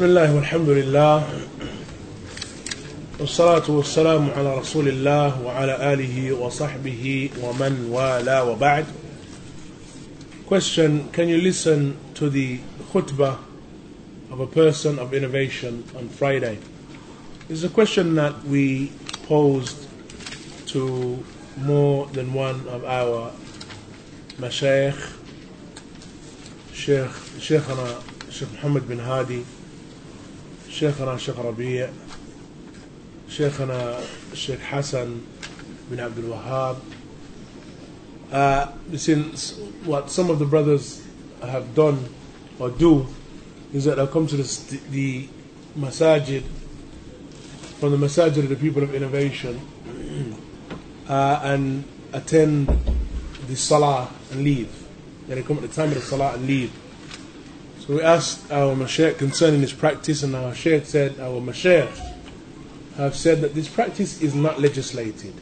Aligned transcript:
بسم 0.00 0.04
الله 0.04 0.34
والحمد 0.34 0.68
لله 0.68 1.24
والصلاة 3.20 3.70
والسلام 3.70 4.30
على 4.36 4.58
رسول 4.58 4.88
الله 4.88 5.42
وعلى 5.42 5.92
آله 5.92 6.32
وصحبه 6.32 7.30
ومن 7.42 7.88
والاه 7.90 8.44
وبعد 8.44 8.86
Question 10.46 11.08
Can 11.12 11.28
you 11.28 11.38
listen 11.38 11.96
to 12.14 12.30
the 12.30 12.60
khutbah 12.92 13.38
of 14.30 14.40
a 14.40 14.46
person 14.46 14.98
of 14.98 15.12
innovation 15.12 15.84
on 15.98 16.08
Friday? 16.08 16.58
This 17.48 17.58
is 17.58 17.64
a 17.64 17.68
question 17.68 18.14
that 18.14 18.44
we 18.44 18.92
posed 19.26 19.88
to 20.68 21.22
more 21.56 22.06
than 22.06 22.32
one 22.32 22.66
of 22.68 22.84
our 22.84 23.32
mashayikh, 24.38 25.14
Sheikh, 26.72 27.10
Sheikhana, 27.42 28.00
Sheikh 28.30 28.52
Muhammad 28.52 28.86
bin 28.86 28.98
Hadi, 29.00 29.44
Sheikhana 30.71 31.19
Sheikh 31.19 31.37
Rabi' 31.37 31.85
Sheikhana 33.27 34.01
Sheikh 34.33 34.59
Hassan 34.61 35.27
bin 35.89 35.99
Abdul 35.99 36.31
Wahab. 36.33 36.79
Uh, 38.31 38.71
since 38.95 39.57
what 39.83 40.09
some 40.09 40.29
of 40.29 40.39
the 40.39 40.45
brothers 40.45 41.05
have 41.41 41.75
done 41.75 42.07
or 42.57 42.69
do 42.69 43.05
is 43.73 43.83
that 43.83 43.95
they'll 43.97 44.07
come 44.07 44.27
to 44.27 44.37
the, 44.37 44.79
the 44.91 45.27
masajid 45.77 46.43
from 47.79 47.91
the 47.91 47.97
masajid 47.97 48.37
of 48.37 48.49
the 48.49 48.55
people 48.55 48.81
of 48.81 48.95
innovation 48.95 49.59
uh, 51.09 51.41
and 51.43 51.83
attend 52.13 52.67
the 53.47 53.55
salah 53.57 54.09
and 54.31 54.43
leave. 54.45 54.71
Then 55.27 55.35
they 55.35 55.43
come 55.43 55.57
at 55.57 55.63
the 55.63 55.67
time 55.67 55.89
of 55.89 55.95
the 55.95 56.01
salah 56.01 56.35
and 56.35 56.47
leave. 56.47 56.71
We 57.91 58.01
asked 58.01 58.49
our 58.53 58.73
mashaykh 58.73 59.17
concerning 59.17 59.59
this 59.59 59.73
practice, 59.73 60.23
and 60.23 60.33
our 60.33 60.55
shaykh 60.55 60.85
said, 60.85 61.19
our 61.19 61.41
mashaykh 61.41 61.91
have 62.95 63.17
said 63.17 63.41
that 63.41 63.53
this 63.53 63.67
practice 63.67 64.21
is 64.21 64.33
not 64.33 64.61
legislated. 64.61 65.33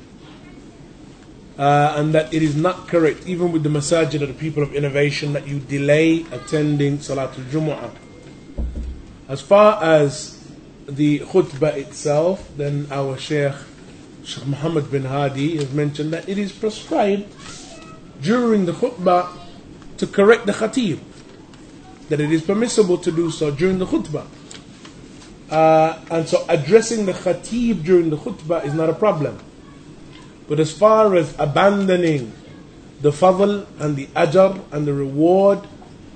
Uh, 1.59 1.93
and 1.95 2.11
that 2.15 2.33
it 2.33 2.41
is 2.41 2.55
not 2.55 2.87
correct, 2.87 3.27
even 3.27 3.51
with 3.51 3.61
the 3.61 3.69
masajid 3.69 4.23
of 4.23 4.29
the 4.29 4.33
people 4.33 4.63
of 4.63 4.73
innovation, 4.73 5.33
that 5.33 5.47
you 5.47 5.59
delay 5.59 6.25
attending 6.31 6.97
Salatul 6.97 7.45
Jumu'ah. 7.51 7.91
As 9.27 9.41
far 9.41 9.83
as 9.83 10.43
the 10.87 11.19
khutbah 11.19 11.77
itself, 11.77 12.49
then 12.57 12.87
our 12.89 13.15
Sheikh, 13.15 13.53
Shaykh 14.23 14.47
Muhammad 14.47 14.89
bin 14.89 15.03
Hadi, 15.03 15.57
has 15.57 15.71
mentioned 15.71 16.13
that 16.13 16.27
it 16.27 16.39
is 16.39 16.51
prescribed 16.51 17.31
during 18.23 18.65
the 18.65 18.73
khutbah 18.73 19.37
to 19.97 20.07
correct 20.07 20.47
the 20.47 20.53
khatib. 20.53 20.97
That 22.09 22.19
it 22.19 22.31
is 22.31 22.41
permissible 22.41 22.97
to 22.99 23.11
do 23.11 23.31
so 23.31 23.51
during 23.51 23.79
the 23.79 23.85
khutbah. 23.85 24.25
Uh, 25.49 25.99
and 26.11 26.27
so 26.27 26.45
addressing 26.47 27.05
the 27.05 27.13
khatib 27.13 27.83
during 27.83 28.09
the 28.09 28.17
khutbah 28.17 28.63
is 28.65 28.73
not 28.73 28.89
a 28.89 28.93
problem. 28.93 29.39
But 30.47 30.59
as 30.59 30.71
far 30.71 31.15
as 31.15 31.33
abandoning 31.39 32.33
the 33.01 33.11
fadl 33.11 33.65
and 33.79 33.95
the 33.95 34.07
ajr 34.07 34.61
and 34.71 34.85
the 34.85 34.93
reward 34.93 35.59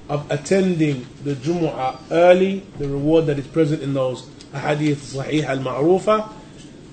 of 0.09 0.29
attending 0.29 1.07
the 1.23 1.33
Jumu'ah 1.33 1.99
early, 2.11 2.59
the 2.77 2.87
reward 2.89 3.27
that 3.27 3.39
is 3.39 3.47
present 3.47 3.81
in 3.81 3.93
those 3.93 4.27
hadith 4.53 5.13
sahih 5.13 5.45
al 5.45 5.59
ma'rufa, 5.59 6.31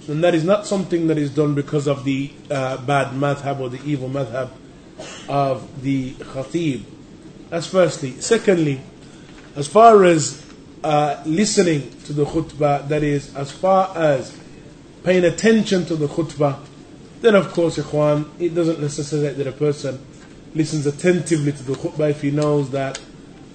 then 0.07 0.21
that 0.23 0.35
is 0.35 0.45
not 0.45 0.67
something 0.67 1.09
that 1.09 1.19
is 1.19 1.31
done 1.31 1.55
because 1.55 1.87
of 1.87 2.05
the 2.05 2.31
uh, 2.51 2.79
bad 2.79 3.09
madhab 3.09 3.61
or 3.61 3.69
the 3.69 3.83
evil 3.85 4.09
madhab 4.09 4.51
of 5.29 5.83
the 5.83 6.13
khatib. 6.15 6.83
That's 7.51 7.67
firstly. 7.67 8.13
Secondly, 8.21 8.81
as 9.57 9.67
far 9.67 10.05
as 10.05 10.45
uh, 10.83 11.23
listening 11.27 11.91
to 12.05 12.13
the 12.13 12.25
khutbah, 12.25 12.89
that 12.89 13.03
is, 13.03 13.35
as 13.35 13.51
far 13.51 13.97
as 13.97 14.37
paying 15.05 15.25
attention 15.25 15.85
to 15.87 15.97
the 15.97 16.07
khutbah, 16.07 16.59
then 17.21 17.35
of 17.35 17.53
course, 17.53 17.77
ikhwan, 17.77 18.29
it 18.39 18.55
doesn't 18.55 18.81
necessitate 18.81 19.37
that 19.37 19.47
a 19.47 19.53
person 19.53 20.05
listens 20.55 20.87
attentively 20.87 21.53
to 21.53 21.63
the 21.63 21.75
khutbah 21.75 22.11
if 22.11 22.23
he 22.23 22.31
knows 22.31 22.71
that 22.71 23.01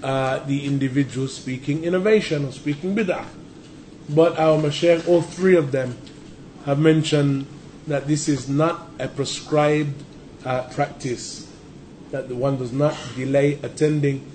uh, 0.02 0.38
the 0.40 0.66
individual 0.66 1.26
speaking 1.26 1.84
innovation 1.84 2.44
or 2.44 2.52
speaking 2.52 2.94
bid'ah. 2.94 3.26
But 4.08 4.38
our 4.38 4.60
mashaykh, 4.60 5.08
all 5.08 5.22
three 5.22 5.56
of 5.56 5.72
them, 5.72 5.96
have 6.64 6.78
mentioned 6.78 7.46
that 7.86 8.06
this 8.06 8.28
is 8.28 8.48
not 8.48 8.88
a 8.98 9.08
prescribed 9.08 10.02
uh, 10.44 10.62
practice, 10.74 11.50
that 12.10 12.28
the 12.28 12.36
one 12.36 12.56
does 12.56 12.72
not 12.72 12.96
delay 13.16 13.54
attending 13.62 14.30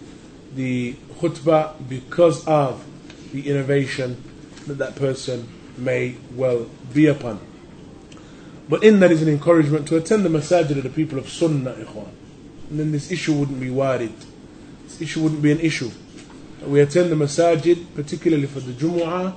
the 0.55 0.93
khutbah 1.19 1.73
because 1.87 2.45
of 2.47 2.85
the 3.31 3.49
innovation 3.49 4.21
that 4.67 4.77
that 4.77 4.95
person 4.95 5.47
may 5.77 6.15
well 6.35 6.69
be 6.93 7.07
upon. 7.07 7.39
But 8.69 8.83
in 8.83 8.99
that 9.01 9.11
is 9.11 9.21
an 9.21 9.29
encouragement 9.29 9.87
to 9.89 9.97
attend 9.97 10.23
the 10.23 10.29
masajid 10.29 10.77
of 10.77 10.83
the 10.83 10.89
people 10.89 11.17
of 11.17 11.29
Sunnah, 11.29 11.73
ikhwan. 11.73 12.09
And 12.69 12.79
then 12.79 12.91
this 12.91 13.11
issue 13.11 13.33
wouldn't 13.33 13.59
be 13.59 13.67
warid. 13.67 14.13
This 14.83 15.01
issue 15.01 15.21
wouldn't 15.21 15.41
be 15.41 15.51
an 15.51 15.59
issue. 15.59 15.91
We 16.65 16.79
attend 16.79 17.11
the 17.11 17.15
masajid, 17.15 17.85
particularly 17.95 18.47
for 18.47 18.59
the 18.59 18.71
Jumu'ah, 18.71 19.35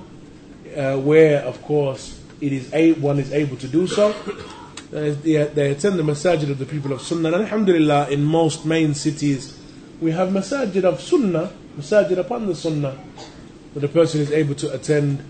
uh, 0.77 0.97
where, 0.99 1.41
of 1.41 1.61
course, 1.63 2.21
it 2.39 2.53
is 2.53 2.71
a, 2.73 2.93
one 2.93 3.19
is 3.19 3.33
able 3.33 3.57
to 3.57 3.67
do 3.67 3.87
so. 3.87 4.13
They, 4.91 5.11
they 5.11 5.71
attend 5.71 5.99
the 5.99 6.03
masajid 6.03 6.49
of 6.49 6.59
the 6.59 6.65
people 6.65 6.93
of 6.93 7.01
Sunnah. 7.01 7.33
And 7.33 7.43
alhamdulillah, 7.43 8.09
in 8.09 8.23
most 8.23 8.65
main 8.65 8.93
cities, 8.93 9.59
we 10.01 10.11
have 10.11 10.29
masajid 10.29 10.83
of 10.83 11.01
Sunnah, 11.01 11.51
masajid 11.77 12.17
upon 12.17 12.47
the 12.47 12.55
Sunnah, 12.55 12.97
that 13.73 13.79
the 13.79 13.87
person 13.87 14.21
is 14.21 14.31
able 14.31 14.55
to 14.55 14.73
attend 14.73 15.23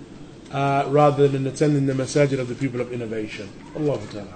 uh, 0.51 0.85
rather 0.87 1.27
than 1.27 1.45
attending 1.47 1.85
the 1.85 1.93
masajid 1.93 2.39
of 2.39 2.47
the 2.47 2.55
people 2.55 2.81
of 2.81 2.91
innovation. 2.91 3.49
Allah 3.75 3.99
Ta'ala. 4.11 4.33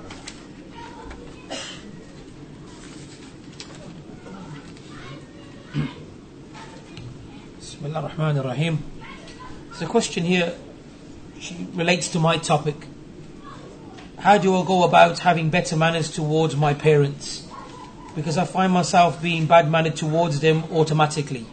Bismillah 7.59 8.01
ar-Rahman 8.01 8.37
ar-Rahim. 8.39 8.83
There's 9.69 9.81
a 9.81 9.85
question 9.85 10.25
here, 10.25 10.53
she 11.39 11.67
relates 11.73 12.09
to 12.09 12.19
my 12.19 12.37
topic. 12.37 12.75
How 14.17 14.37
do 14.37 14.55
I 14.57 14.65
go 14.65 14.83
about 14.83 15.19
having 15.19 15.49
better 15.49 15.77
manners 15.77 16.11
towards 16.11 16.57
my 16.57 16.73
parents? 16.73 17.48
Because 18.15 18.37
I 18.37 18.45
find 18.45 18.73
myself 18.73 19.21
being 19.21 19.45
bad 19.45 19.69
mannered 19.69 19.95
towards 19.95 20.39
them 20.39 20.63
automatically, 20.71 21.45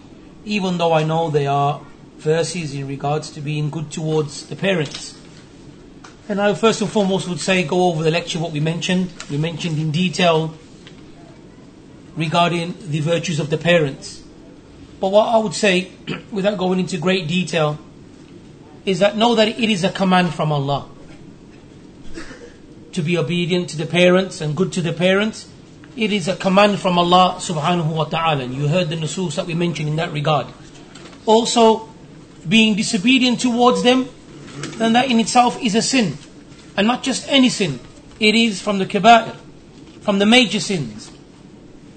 even 0.45 0.79
though 0.79 0.93
I 0.93 1.05
know 1.05 1.31
they 1.31 1.47
are 1.47 1.81
verses 2.19 2.75
in 2.75 2.89
regards 2.89 3.31
to 3.31 3.41
being 3.41 3.71
good 3.71 3.91
towards 3.91 4.47
the 4.47 4.57
parents. 4.57 5.19
And 6.29 6.41
I 6.41 6.55
first 6.55 6.81
and 6.81 6.91
foremost 6.91 7.29
would 7.29 7.41
say 7.41 7.63
go 7.63 7.89
over 7.89 8.03
the 8.03 8.11
lecture 8.11 8.39
what 8.39 8.51
we 8.51 8.61
mentioned. 8.61 9.13
We 9.31 9.37
mentioned 9.37 9.79
in 9.79 9.93
detail 9.93 10.55
regarding 12.17 12.75
the 12.81 13.01
virtues 13.01 13.39
of 13.39 13.51
the 13.51 13.59
parents. 13.59 14.23
But 14.99 15.13
what 15.13 15.29
I 15.29 15.39
would 15.39 15.55
say, 15.55 15.93
without 16.33 16.59
going 16.59 16.81
into 16.81 16.99
great 16.99 17.29
detail, 17.29 17.79
is 18.85 19.01
that 19.01 19.17
know 19.17 19.35
that 19.35 19.49
it 19.49 19.71
is 19.71 19.85
a 19.85 19.91
command 19.91 20.35
from 20.35 20.51
Allah 20.51 20.89
to 22.93 23.03
be 23.03 23.19
obedient 23.19 23.69
to 23.71 23.77
the 23.77 23.85
parents 23.85 24.41
and 24.41 24.57
good 24.57 24.73
to 24.73 24.81
the 24.81 24.93
parents. 24.93 25.49
It 25.97 26.13
is 26.13 26.29
a 26.29 26.37
command 26.37 26.79
from 26.79 26.99
Allah 26.99 27.37
subhanahu 27.39 27.95
wa 27.95 28.05
ta'ala. 28.05 28.45
And 28.45 28.55
you 28.55 28.69
heard 28.69 28.91
the 28.91 28.97
nusus 28.97 29.37
that 29.37 29.47
we 29.47 29.55
mentioned 29.55 29.89
in 29.89 29.97
that 29.97 30.13
regard. 30.13 30.47
Also, 31.25 31.89
being 32.47 32.77
disobedient 32.77 33.41
towards 33.41 33.83
them, 33.83 34.09
then 34.77 34.93
that 34.93 35.11
in 35.11 35.19
itself 35.21 35.61
is 35.63 35.75
a 35.75 35.83
sin. 35.83 36.19
And 36.77 36.87
not 36.87 37.03
just 37.03 37.27
any 37.29 37.49
sin. 37.49 37.81
It 38.21 38.35
is 38.35 38.61
from 38.61 38.79
the 38.79 38.87
kaba'ir, 38.87 39.35
from 40.03 40.19
the 40.19 40.27
major 40.27 40.61
sins. 40.61 41.11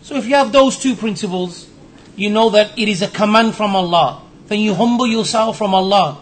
So 0.02 0.16
if 0.16 0.26
you 0.26 0.36
have 0.36 0.52
those 0.52 0.80
two 0.80 0.96
principles, 0.96 1.70
you 2.16 2.30
know 2.30 2.50
that 2.52 2.78
it 2.80 2.88
is 2.88 3.02
a 3.02 3.08
command 3.08 3.56
from 3.56 3.76
Allah. 3.76 4.22
Then 4.48 4.60
you 4.60 4.74
humble 4.74 5.08
yourself 5.08 5.58
from 5.58 5.76
Allah. 5.76 6.20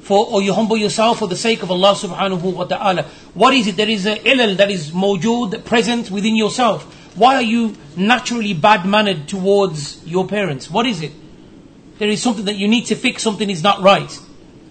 For, 0.00 0.26
or 0.26 0.42
you 0.42 0.52
humble 0.52 0.76
yourself 0.76 1.20
for 1.20 1.28
the 1.28 1.36
sake 1.36 1.62
of 1.62 1.70
Allah 1.70 1.92
subhanahu 1.94 2.54
wa 2.54 2.64
ta'ala. 2.64 3.04
What 3.34 3.54
is 3.54 3.68
it? 3.68 3.76
There 3.76 3.88
is 3.88 4.04
a 4.04 4.16
ilal 4.16 4.56
that 4.56 4.70
is 4.70 4.90
mawjood, 4.90 5.64
present 5.64 6.10
within 6.10 6.34
yourself. 6.34 6.98
Why 7.14 7.36
are 7.36 7.42
you 7.42 7.76
naturally 7.96 8.54
bad 8.54 8.86
mannered 8.86 9.28
towards 9.28 10.04
your 10.06 10.26
parents? 10.26 10.70
What 10.70 10.86
is 10.86 11.02
it? 11.02 11.12
there 12.02 12.10
is 12.10 12.20
something 12.20 12.46
that 12.46 12.56
you 12.56 12.66
need 12.66 12.86
to 12.86 12.96
fix, 12.96 13.22
something 13.22 13.48
is 13.48 13.62
not 13.62 13.80
right. 13.80 14.18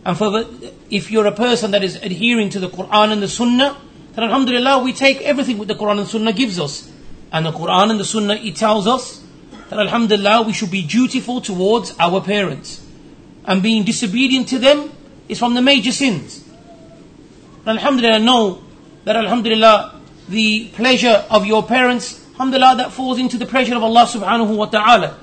And 0.04 0.18
for 0.18 0.46
if 0.90 1.10
you're 1.10 1.28
a 1.28 1.32
person 1.32 1.72
that 1.72 1.82
is 1.82 1.96
adhering 1.96 2.50
to 2.50 2.60
the 2.60 2.68
Quran 2.68 3.14
and 3.14 3.24
the 3.24 3.30
Sunnah, 3.30 3.78
then 4.14 4.26
Alhamdulillah, 4.26 4.84
we 4.84 4.92
take 4.92 5.22
everything 5.22 5.58
what 5.58 5.70
the 5.70 5.76
Quran 5.76 6.00
and 6.00 6.08
Sunnah 6.10 6.34
gives 6.34 6.60
us. 6.60 6.92
And 7.32 7.46
the 7.46 7.54
Quran 7.54 7.92
and 7.92 7.98
the 7.98 8.04
Sunnah, 8.04 8.34
it 8.34 8.58
tells 8.58 8.86
us 8.86 9.24
that 9.70 9.80
Alhamdulillah, 9.80 10.42
we 10.42 10.52
should 10.52 10.72
be 10.72 10.82
dutiful 10.82 11.40
towards 11.40 11.96
our 11.98 12.20
parents. 12.20 12.86
And 13.46 13.64
being 13.64 13.86
disobedient 13.86 14.50
to 14.50 14.60
them 14.60 14.92
is 15.30 15.40
from 15.40 15.54
the 15.54 15.62
major 15.62 15.94
sins. 15.94 16.44
And 17.66 17.80
Alhamdulillah, 17.80 18.20
know 18.20 18.62
that 19.06 19.16
Alhamdulillah, 19.16 20.02
the 20.28 20.68
pleasure 20.74 21.26
of 21.30 21.46
your 21.46 21.64
parents, 21.64 22.21
Alhamdulillah, 22.42 22.78
that 22.78 22.92
falls 22.92 23.20
into 23.20 23.38
the 23.38 23.46
pleasure 23.46 23.76
of 23.76 23.84
Allah 23.84 24.06
subhanahu 24.06 24.58
wa 24.58 24.66
ta'ala. 24.66 25.16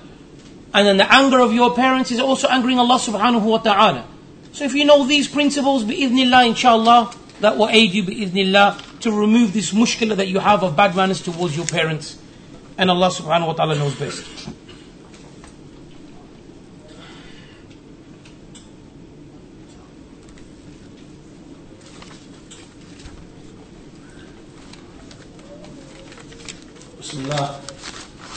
And 0.72 0.86
then 0.86 0.98
the 0.98 1.12
anger 1.12 1.40
of 1.40 1.52
your 1.52 1.74
parents 1.74 2.12
is 2.12 2.20
also 2.20 2.46
angering 2.46 2.78
Allah 2.78 2.94
subhanahu 2.94 3.42
wa 3.42 3.58
ta'ala. 3.58 4.06
So 4.52 4.62
if 4.62 4.72
you 4.72 4.84
know 4.84 5.04
these 5.04 5.26
principles, 5.26 5.82
bi'idhnillah, 5.82 6.46
inshallah, 6.46 7.12
that 7.40 7.58
will 7.58 7.70
aid 7.70 7.90
you, 7.90 8.04
bi'idhnillah, 8.04 9.00
to 9.00 9.10
remove 9.10 9.52
this 9.52 9.72
mushkila 9.72 10.14
that 10.14 10.28
you 10.28 10.38
have 10.38 10.62
of 10.62 10.76
bad 10.76 10.94
manners 10.94 11.20
towards 11.20 11.56
your 11.56 11.66
parents. 11.66 12.16
And 12.78 12.88
Allah 12.88 13.08
subhanahu 13.08 13.48
wa 13.48 13.52
ta'ala 13.54 13.74
knows 13.74 13.96
best. 13.96 14.22
Bismillah. 27.08 27.60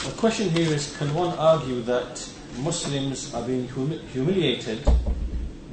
The 0.02 0.10
question 0.21 0.49
here 0.49 0.73
is 0.73 0.95
can 0.97 1.13
one 1.13 1.37
argue 1.37 1.81
that 1.83 2.27
Muslims 2.59 3.33
are 3.33 3.43
being 3.43 3.67
humi- 3.67 3.99
humiliated 4.13 4.79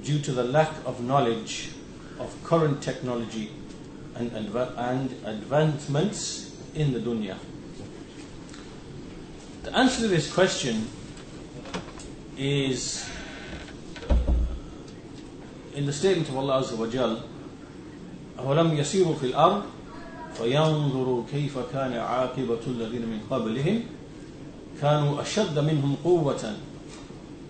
due 0.02 0.18
to 0.20 0.32
the 0.32 0.44
lack 0.44 0.70
of 0.84 1.02
knowledge 1.02 1.70
of 2.18 2.34
current 2.44 2.82
technology 2.82 3.50
and, 4.14 4.30
adva- 4.32 4.76
and 4.76 5.10
advancements 5.24 6.54
in 6.74 6.92
the 6.92 7.00
dunya? 7.00 7.36
The 9.62 9.76
answer 9.76 10.02
to 10.02 10.08
this 10.08 10.32
question 10.32 10.88
is 12.36 13.08
in 15.74 15.86
the 15.86 15.92
statement 15.92 16.28
of 16.28 16.36
Allah 16.36 16.62
Azza 16.62 16.76
wa 16.76 16.86
Jal, 16.86 17.22
أَوَلَمْ 18.38 18.76
يَسِيرُوا 18.76 19.16
فِي 19.18 19.32
الْأَرْضِ 19.32 19.64
فينظروا 20.34 21.24
كيف 21.30 21.58
كان 21.72 21.92
عاقبة 21.92 22.58
الذين 22.66 23.06
من 23.06 23.20
قبلهم 23.30 23.82
كانوا 24.80 25.22
أشد 25.22 25.58
منهم 25.58 25.96
قوة 26.04 26.56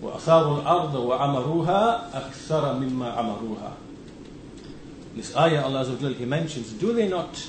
وأثاروا 0.01 0.61
الأرض 0.61 0.95
وعمروها 0.95 2.09
أكثر 2.17 2.73
مما 2.73 3.09
عمروها 3.11 3.73
This 5.15 5.33
ayah 5.37 5.63
Allah 5.63 5.85
Azza 5.85 5.91
wa 5.91 5.99
Jal, 5.99 6.13
He 6.13 6.25
mentions, 6.25 6.73
do 6.73 6.91
they 6.91 7.07
not 7.07 7.41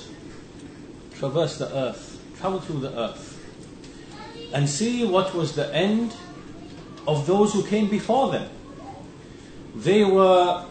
traverse 1.19 1.57
the 1.57 1.67
earth, 1.75 2.17
travel 2.39 2.61
through 2.61 2.79
the 2.79 2.97
earth, 2.97 3.37
and 4.53 4.69
see 4.69 5.05
what 5.05 5.35
was 5.35 5.53
the 5.53 5.73
end 5.75 6.15
of 7.05 7.27
those 7.27 7.51
who 7.51 7.65
came 7.65 7.89
before 7.89 8.31
them? 8.31 8.49
They 9.75 10.05
were 10.05 10.63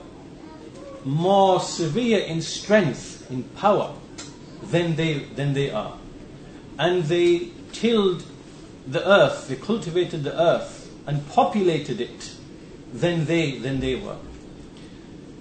more 1.04 1.60
severe 1.60 2.20
in 2.20 2.40
strength, 2.40 3.30
in 3.30 3.42
power, 3.42 3.94
than 4.62 4.96
they, 4.96 5.18
than 5.36 5.52
they 5.52 5.70
are. 5.70 5.98
And 6.78 7.04
they 7.04 7.50
tilled 7.72 8.24
the 8.87 9.07
earth, 9.07 9.47
they 9.47 9.55
cultivated 9.55 10.23
the 10.23 10.39
earth 10.39 10.91
and 11.07 11.27
populated 11.29 12.01
it 12.01 12.35
than 12.93 13.25
they, 13.25 13.57
than 13.57 13.79
they 13.79 13.95
were. 13.95 14.17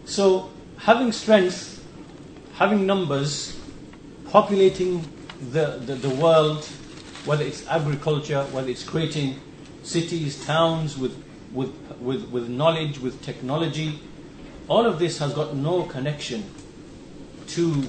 So, 0.04 0.50
having 0.78 1.12
strength, 1.12 1.84
having 2.54 2.86
numbers, 2.86 3.58
populating 4.30 5.04
the, 5.50 5.80
the, 5.84 5.94
the 5.94 6.10
world, 6.10 6.64
whether 7.24 7.44
it's 7.44 7.66
agriculture, 7.68 8.42
whether 8.52 8.68
it's 8.68 8.84
creating 8.84 9.40
cities, 9.82 10.44
towns 10.44 10.96
with, 10.96 11.22
with, 11.52 11.74
with, 12.00 12.28
with 12.30 12.48
knowledge, 12.48 12.98
with 12.98 13.22
technology, 13.22 13.98
all 14.68 14.86
of 14.86 14.98
this 14.98 15.18
has 15.18 15.32
got 15.34 15.54
no 15.54 15.82
connection 15.82 16.44
to 17.48 17.82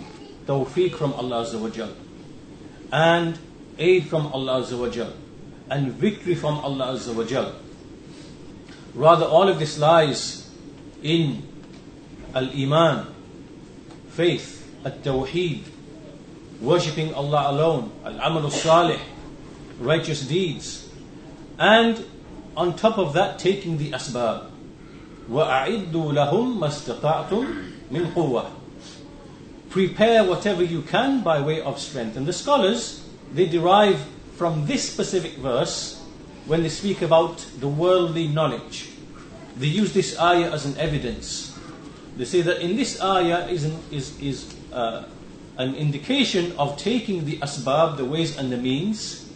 tawfiq 0.46 0.96
from 0.96 1.14
Allah 1.14 1.46
Azza 1.46 1.60
wa 1.60 1.88
and 2.92 3.38
aid 3.78 4.08
from 4.08 4.28
Allah 4.28 4.62
Azza 4.62 4.80
wa 4.80 5.14
and 5.71 5.93
victory 5.93 6.35
from 6.35 6.59
Allah 6.59 6.95
Azza 6.95 7.15
wa 7.15 7.25
Jal. 7.25 7.55
Rather, 8.95 9.27
all 9.27 9.49
of 9.49 9.59
this 9.59 9.79
lies 9.79 10.51
in 11.03 11.43
al 12.35 12.51
iman, 12.51 13.07
faith, 14.11 14.69
at 14.85 15.03
tawheed, 15.03 15.63
worshipping 16.61 17.13
Allah 17.15 17.51
alone, 17.51 17.91
al 18.05 18.21
amal 18.21 18.51
salih, 18.51 19.01
righteous 19.81 20.23
deeds, 20.23 20.89
and 21.59 22.05
on 22.57 22.77
top 22.77 22.99
of 22.99 23.13
that, 23.15 23.39
taking 23.39 23.79
the 23.79 23.91
asbab. 23.91 24.51
وَأَعِدُّوا 25.29 25.91
لَهُمْ 25.91 26.59
مَا 26.59 26.69
اسْتَطَعْتُم 26.69 27.91
مِّن 27.91 28.13
قُوَّةٍ 28.15 28.51
prepare 29.77 30.25
whatever 30.25 30.65
you 30.65 30.81
can 30.81 31.23
by 31.23 31.39
way 31.39 31.61
of 31.61 31.79
strength. 31.79 32.17
And 32.17 32.25
the 32.25 32.33
scholars, 32.33 33.05
they 33.35 33.45
derive 33.45 34.01
from 34.42 34.66
this 34.66 34.92
specific 34.92 35.34
verse 35.34 36.02
when 36.48 36.64
they 36.64 36.70
speak 36.70 37.04
about 37.04 37.46
the 37.60 37.68
worldly 37.68 38.28
knowledge. 38.28 38.90
They 39.56 39.68
use 39.68 39.94
this 39.94 40.20
ayah 40.20 40.50
as 40.50 40.66
an 40.66 40.76
evidence. 40.80 41.56
They 42.18 42.26
say 42.26 42.42
that 42.42 42.60
in 42.60 42.76
this 42.76 43.00
ayah 43.04 43.48
is 43.50 43.66
an, 43.66 43.78
is, 43.92 44.20
is, 44.20 44.56
uh, 44.74 45.06
an 45.60 45.76
indication 45.76 46.58
of 46.58 46.76
taking 46.76 47.26
the 47.26 47.38
asbab, 47.38 47.98
the 47.98 48.06
ways 48.06 48.36
and 48.36 48.52
the 48.52 48.58
means, 48.58 49.30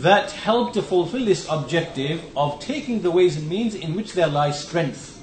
that 0.00 0.30
help 0.30 0.72
to 0.72 0.80
fulfill 0.80 1.26
this 1.26 1.46
objective 1.50 2.24
of 2.34 2.58
taking 2.60 3.02
the 3.02 3.10
ways 3.10 3.36
and 3.36 3.46
means 3.46 3.74
in 3.74 3.94
which 3.94 4.14
there 4.14 4.28
lies 4.28 4.58
strength. 4.58 5.22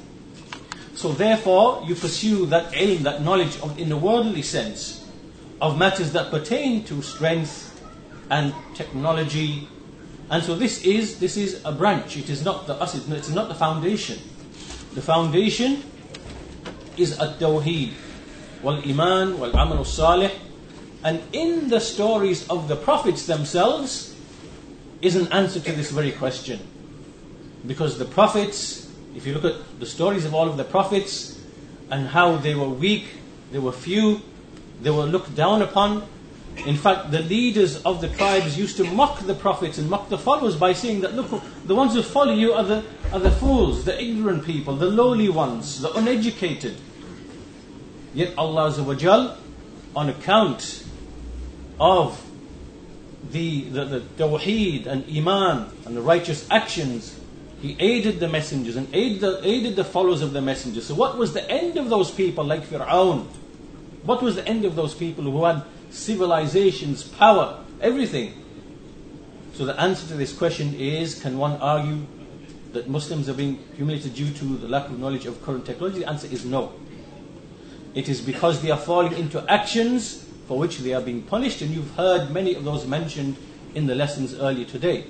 So 0.93 1.11
therefore, 1.11 1.83
you 1.87 1.95
pursue 1.95 2.45
that 2.53 2.71
aim, 2.75 3.01
that 3.01 3.23
knowledge 3.23 3.59
of, 3.61 3.79
in 3.79 3.89
the 3.89 3.97
worldly 3.97 4.43
sense 4.43 5.09
of 5.59 5.75
matters 5.75 6.11
that 6.11 6.29
pertain 6.29 6.83
to 6.83 7.01
strength 7.01 7.70
and 8.31 8.55
technology. 8.73 9.67
And 10.31 10.41
so 10.41 10.55
this 10.55 10.81
is 10.81 11.19
this 11.19 11.37
is 11.37 11.61
a 11.63 11.71
branch. 11.71 12.17
It 12.17 12.29
is 12.29 12.43
not 12.43 12.65
the 12.65 12.73
us. 12.81 12.95
It 12.95 13.05
is 13.11 13.35
not 13.35 13.49
the 13.49 13.55
foundation. 13.55 14.17
The 14.95 15.01
foundation 15.03 15.83
is 16.97 17.19
at 17.19 17.37
tawheed, 17.37 17.93
wal 18.63 18.81
iman, 18.81 19.37
wal 19.37 19.51
amal 19.51 19.85
salih, 19.85 20.31
and 21.03 21.21
in 21.31 21.69
the 21.69 21.79
stories 21.79 22.47
of 22.49 22.67
the 22.67 22.75
prophets 22.75 23.27
themselves 23.27 24.15
is 25.01 25.15
an 25.15 25.27
answer 25.29 25.59
to 25.59 25.71
this 25.71 25.91
very 25.91 26.11
question, 26.11 26.59
because 27.67 27.99
the 27.99 28.05
prophets 28.05 28.81
if 29.15 29.27
you 29.27 29.33
look 29.33 29.45
at 29.45 29.79
the 29.79 29.85
stories 29.85 30.25
of 30.25 30.33
all 30.33 30.47
of 30.47 30.57
the 30.57 30.63
prophets 30.63 31.39
and 31.89 32.07
how 32.07 32.37
they 32.37 32.55
were 32.55 32.69
weak, 32.69 33.05
they 33.51 33.59
were 33.59 33.71
few, 33.71 34.21
they 34.81 34.89
were 34.89 35.03
looked 35.03 35.35
down 35.35 35.61
upon. 35.61 36.07
In 36.65 36.75
fact, 36.75 37.11
the 37.11 37.21
leaders 37.21 37.81
of 37.83 38.01
the 38.01 38.09
tribes 38.09 38.57
used 38.57 38.77
to 38.77 38.83
mock 38.83 39.19
the 39.21 39.33
prophets 39.33 39.77
and 39.77 39.89
mock 39.89 40.09
the 40.09 40.17
followers 40.17 40.55
by 40.55 40.73
saying 40.73 41.01
that, 41.01 41.13
look, 41.13 41.41
the 41.65 41.73
ones 41.73 41.93
who 41.93 42.03
follow 42.03 42.33
you 42.33 42.53
are 42.53 42.63
the, 42.63 42.83
are 43.11 43.19
the 43.19 43.31
fools, 43.31 43.83
the 43.85 43.99
ignorant 43.99 44.45
people, 44.45 44.75
the 44.75 44.85
lowly 44.85 45.29
ones, 45.29 45.81
the 45.81 45.91
uneducated. 45.93 46.77
Yet 48.13 48.33
Allah 48.37 49.37
on 49.95 50.09
account 50.09 50.85
of 51.79 52.23
the, 53.31 53.61
the, 53.69 53.85
the 53.85 53.99
tawheed 54.17 54.85
and 54.85 55.05
iman 55.09 55.71
and 55.85 55.97
the 55.97 56.01
righteous 56.01 56.47
actions 56.51 57.19
he 57.61 57.75
aided 57.79 58.19
the 58.19 58.27
messengers 58.27 58.75
and 58.75 58.87
aided 58.93 59.21
the, 59.21 59.39
aided 59.47 59.75
the 59.75 59.83
followers 59.83 60.23
of 60.23 60.33
the 60.33 60.41
messengers. 60.41 60.87
So, 60.87 60.95
what 60.95 61.17
was 61.17 61.33
the 61.33 61.47
end 61.49 61.77
of 61.77 61.89
those 61.89 62.09
people 62.09 62.43
like 62.43 62.63
Fir'aun? 62.63 63.27
What 64.03 64.23
was 64.23 64.35
the 64.35 64.47
end 64.47 64.65
of 64.65 64.75
those 64.75 64.95
people 64.95 65.23
who 65.25 65.45
had 65.45 65.63
civilizations, 65.91 67.03
power, 67.03 67.63
everything? 67.79 68.33
So, 69.53 69.65
the 69.65 69.79
answer 69.79 70.07
to 70.07 70.13
this 70.15 70.35
question 70.35 70.73
is 70.75 71.21
can 71.21 71.37
one 71.37 71.57
argue 71.61 72.05
that 72.73 72.89
Muslims 72.89 73.29
are 73.29 73.33
being 73.33 73.59
humiliated 73.75 74.15
due 74.15 74.31
to 74.31 74.45
the 74.57 74.67
lack 74.67 74.87
of 74.87 74.97
knowledge 74.97 75.25
of 75.25 75.43
current 75.43 75.65
technology? 75.65 75.99
The 75.99 76.09
answer 76.09 76.27
is 76.27 76.45
no. 76.45 76.73
It 77.93 78.07
is 78.07 78.21
because 78.21 78.61
they 78.61 78.71
are 78.71 78.77
falling 78.77 79.13
into 79.13 79.43
actions 79.51 80.25
for 80.47 80.57
which 80.57 80.79
they 80.79 80.93
are 80.93 81.01
being 81.01 81.21
punished, 81.23 81.61
and 81.61 81.71
you've 81.71 81.91
heard 81.95 82.31
many 82.31 82.55
of 82.55 82.63
those 82.63 82.87
mentioned 82.87 83.35
in 83.75 83.87
the 83.87 83.95
lessons 83.95 84.33
earlier 84.33 84.65
today 84.65 85.05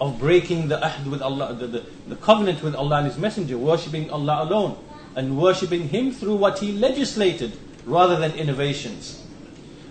of 0.00 0.18
breaking 0.18 0.66
the 0.68 0.76
ahd 0.78 1.06
with 1.06 1.22
Allah, 1.22 1.54
the, 1.54 1.66
the, 1.66 1.84
the 2.08 2.16
covenant 2.16 2.62
with 2.62 2.74
Allah 2.74 2.98
and 2.98 3.06
His 3.06 3.16
Messenger, 3.18 3.58
worshipping 3.58 4.10
Allah 4.10 4.42
alone, 4.42 4.76
and 5.14 5.38
worshipping 5.38 5.88
Him 5.88 6.10
through 6.10 6.36
what 6.36 6.58
He 6.58 6.72
legislated 6.72 7.56
rather 7.86 8.16
than 8.16 8.32
innovations, 8.32 9.21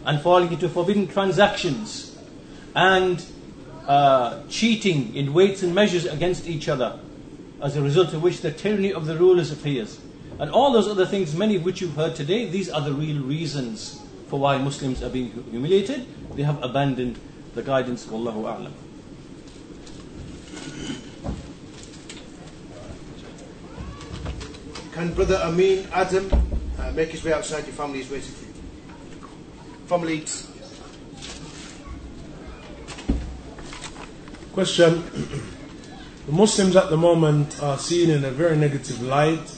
and 0.05 0.21
falling 0.21 0.51
into 0.51 0.67
forbidden 0.69 1.07
transactions, 1.07 2.17
and 2.75 3.23
uh, 3.87 4.41
cheating 4.49 5.15
in 5.15 5.33
weights 5.33 5.63
and 5.63 5.75
measures 5.75 6.05
against 6.05 6.47
each 6.47 6.69
other, 6.69 6.99
as 7.61 7.75
a 7.75 7.81
result 7.81 8.13
of 8.13 8.23
which 8.23 8.41
the 8.41 8.51
tyranny 8.51 8.93
of 8.93 9.05
the 9.05 9.15
rulers 9.17 9.51
appears. 9.51 9.99
And 10.39 10.49
all 10.49 10.71
those 10.71 10.87
other 10.87 11.05
things, 11.05 11.35
many 11.35 11.55
of 11.57 11.65
which 11.65 11.81
you've 11.81 11.95
heard 11.95 12.15
today, 12.15 12.45
these 12.45 12.69
are 12.69 12.81
the 12.81 12.93
real 12.93 13.21
reasons 13.21 14.01
for 14.27 14.39
why 14.39 14.57
Muslims 14.57 15.03
are 15.03 15.09
being 15.09 15.31
humiliated. 15.51 16.07
They 16.35 16.43
have 16.43 16.63
abandoned 16.63 17.19
the 17.53 17.61
guidance 17.61 18.05
of 18.05 18.13
Allahu 18.13 18.43
A'lam. 18.43 18.71
Can 24.93 25.13
Brother 25.13 25.35
Amin 25.43 25.87
Adam 25.93 26.29
uh, 26.79 26.91
make 26.93 27.09
his 27.09 27.23
way 27.23 27.33
outside? 27.33 27.65
Your 27.65 27.75
family 27.75 27.99
is 27.99 28.09
waiting 28.09 28.31
for 28.31 28.45
you. 28.45 28.50
From 29.91 30.03
Leeds. 30.03 30.47
Question 34.53 35.03
The 36.27 36.31
Muslims 36.31 36.77
at 36.77 36.89
the 36.89 36.95
moment 36.95 37.61
are 37.61 37.77
seen 37.77 38.09
in 38.09 38.23
a 38.23 38.31
very 38.31 38.55
negative 38.55 39.01
light 39.01 39.53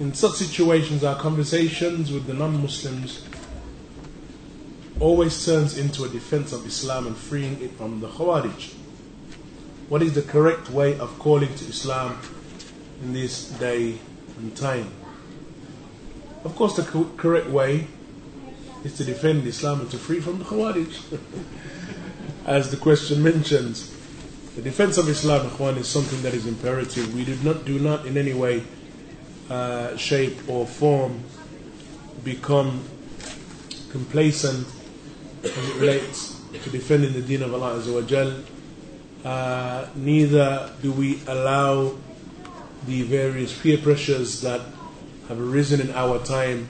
in 0.00 0.14
such 0.14 0.36
situations, 0.36 1.04
our 1.04 1.14
conversations 1.14 2.10
with 2.10 2.26
the 2.26 2.32
non 2.32 2.62
Muslims 2.62 3.28
always 4.98 5.44
turns 5.44 5.76
into 5.76 6.04
a 6.04 6.08
defense 6.08 6.54
of 6.54 6.64
Islam 6.66 7.06
and 7.06 7.18
freeing 7.18 7.60
it 7.60 7.72
from 7.72 8.00
the 8.00 8.08
Khawarij. 8.08 8.72
What 9.90 10.00
is 10.00 10.14
the 10.14 10.22
correct 10.22 10.70
way 10.70 10.98
of 10.98 11.18
calling 11.18 11.54
to 11.54 11.64
Islam 11.66 12.18
in 13.02 13.12
this 13.12 13.50
day 13.50 13.98
and 14.38 14.56
time? 14.56 14.90
Of 16.44 16.56
course, 16.56 16.76
the 16.76 16.82
co- 16.84 17.10
correct 17.18 17.50
way 17.50 17.88
is 18.84 18.94
to 18.98 19.04
defend 19.04 19.46
Islam 19.46 19.80
and 19.80 19.90
to 19.90 19.98
free 19.98 20.20
from 20.20 20.38
the 20.38 20.44
Khawarij. 20.44 21.18
As 22.46 22.70
the 22.70 22.76
question 22.76 23.22
mentions, 23.22 23.90
the 24.54 24.62
defense 24.62 24.98
of 24.98 25.08
Islam, 25.08 25.48
Ikhwan, 25.48 25.78
is 25.78 25.88
something 25.88 26.22
that 26.22 26.34
is 26.34 26.46
imperative. 26.46 27.12
We 27.14 27.24
do 27.24 27.36
not, 27.42 27.64
do 27.64 27.78
not 27.78 28.06
in 28.06 28.16
any 28.16 28.34
way, 28.34 28.62
uh, 29.50 29.96
shape, 29.96 30.48
or 30.48 30.66
form 30.66 31.24
become 32.22 32.84
complacent 33.90 34.66
as 35.42 35.70
it 35.70 35.76
relates 35.76 36.40
to 36.52 36.70
defending 36.70 37.14
the 37.14 37.22
deen 37.22 37.42
of 37.42 37.52
Allah 37.52 37.80
Azza 37.80 37.94
wa 37.94 38.02
Jal. 38.02 38.36
Uh, 39.24 39.88
neither 39.96 40.70
do 40.82 40.92
we 40.92 41.20
allow 41.26 41.96
the 42.86 43.02
various 43.02 43.58
peer 43.58 43.78
pressures 43.78 44.42
that 44.42 44.60
have 45.28 45.40
arisen 45.40 45.80
in 45.80 45.90
our 45.92 46.22
time 46.24 46.68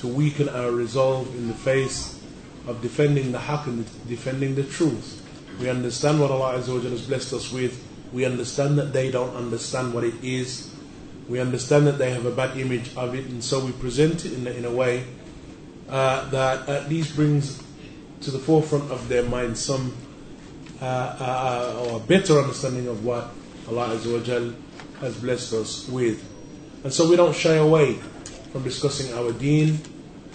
to 0.00 0.08
weaken 0.08 0.48
our 0.48 0.70
resolve 0.70 1.28
in 1.36 1.46
the 1.46 1.54
face 1.54 2.18
of 2.66 2.80
defending 2.80 3.32
the 3.32 3.38
haqq 3.38 3.66
and 3.66 4.08
defending 4.08 4.54
the 4.54 4.64
truth. 4.64 5.16
We 5.60 5.68
understand 5.68 6.20
what 6.20 6.30
Allah 6.30 6.58
Azza 6.58 6.74
wa 6.74 6.80
has 6.80 7.06
blessed 7.06 7.34
us 7.34 7.52
with. 7.52 7.84
We 8.12 8.24
understand 8.24 8.78
that 8.78 8.92
they 8.94 9.10
don't 9.10 9.36
understand 9.36 9.92
what 9.92 10.04
it 10.04 10.14
is. 10.24 10.74
We 11.28 11.38
understand 11.38 11.86
that 11.86 11.98
they 11.98 12.10
have 12.12 12.24
a 12.24 12.30
bad 12.30 12.56
image 12.56 12.96
of 12.96 13.14
it, 13.14 13.26
and 13.26 13.44
so 13.44 13.64
we 13.64 13.72
present 13.72 14.24
it 14.24 14.32
in, 14.32 14.46
in 14.46 14.64
a 14.64 14.70
way 14.70 15.04
uh, 15.88 16.28
that 16.30 16.68
at 16.68 16.88
least 16.88 17.14
brings 17.14 17.62
to 18.22 18.30
the 18.30 18.38
forefront 18.38 18.90
of 18.90 19.06
their 19.08 19.22
mind 19.22 19.56
some 19.56 19.94
uh, 20.80 20.84
uh, 20.84 21.84
or 21.86 21.98
a 21.98 22.00
better 22.00 22.38
understanding 22.38 22.88
of 22.88 23.04
what 23.04 23.28
Allah 23.68 23.88
Azza 23.96 24.10
wa 24.10 24.52
has 25.00 25.16
blessed 25.18 25.52
us 25.52 25.88
with. 25.88 26.24
And 26.84 26.92
so 26.92 27.08
we 27.08 27.16
don't 27.16 27.36
shy 27.36 27.54
away 27.56 27.98
from 28.52 28.62
discussing 28.62 29.12
our 29.14 29.32
deen, 29.32 29.78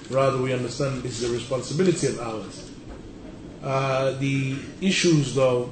rather, 0.09 0.41
we 0.41 0.53
understand 0.53 1.03
this 1.03 1.21
is 1.21 1.29
a 1.29 1.33
responsibility 1.33 2.07
of 2.07 2.19
ours. 2.19 2.71
Uh, 3.63 4.11
the 4.19 4.55
issues, 4.81 5.35
though, 5.35 5.71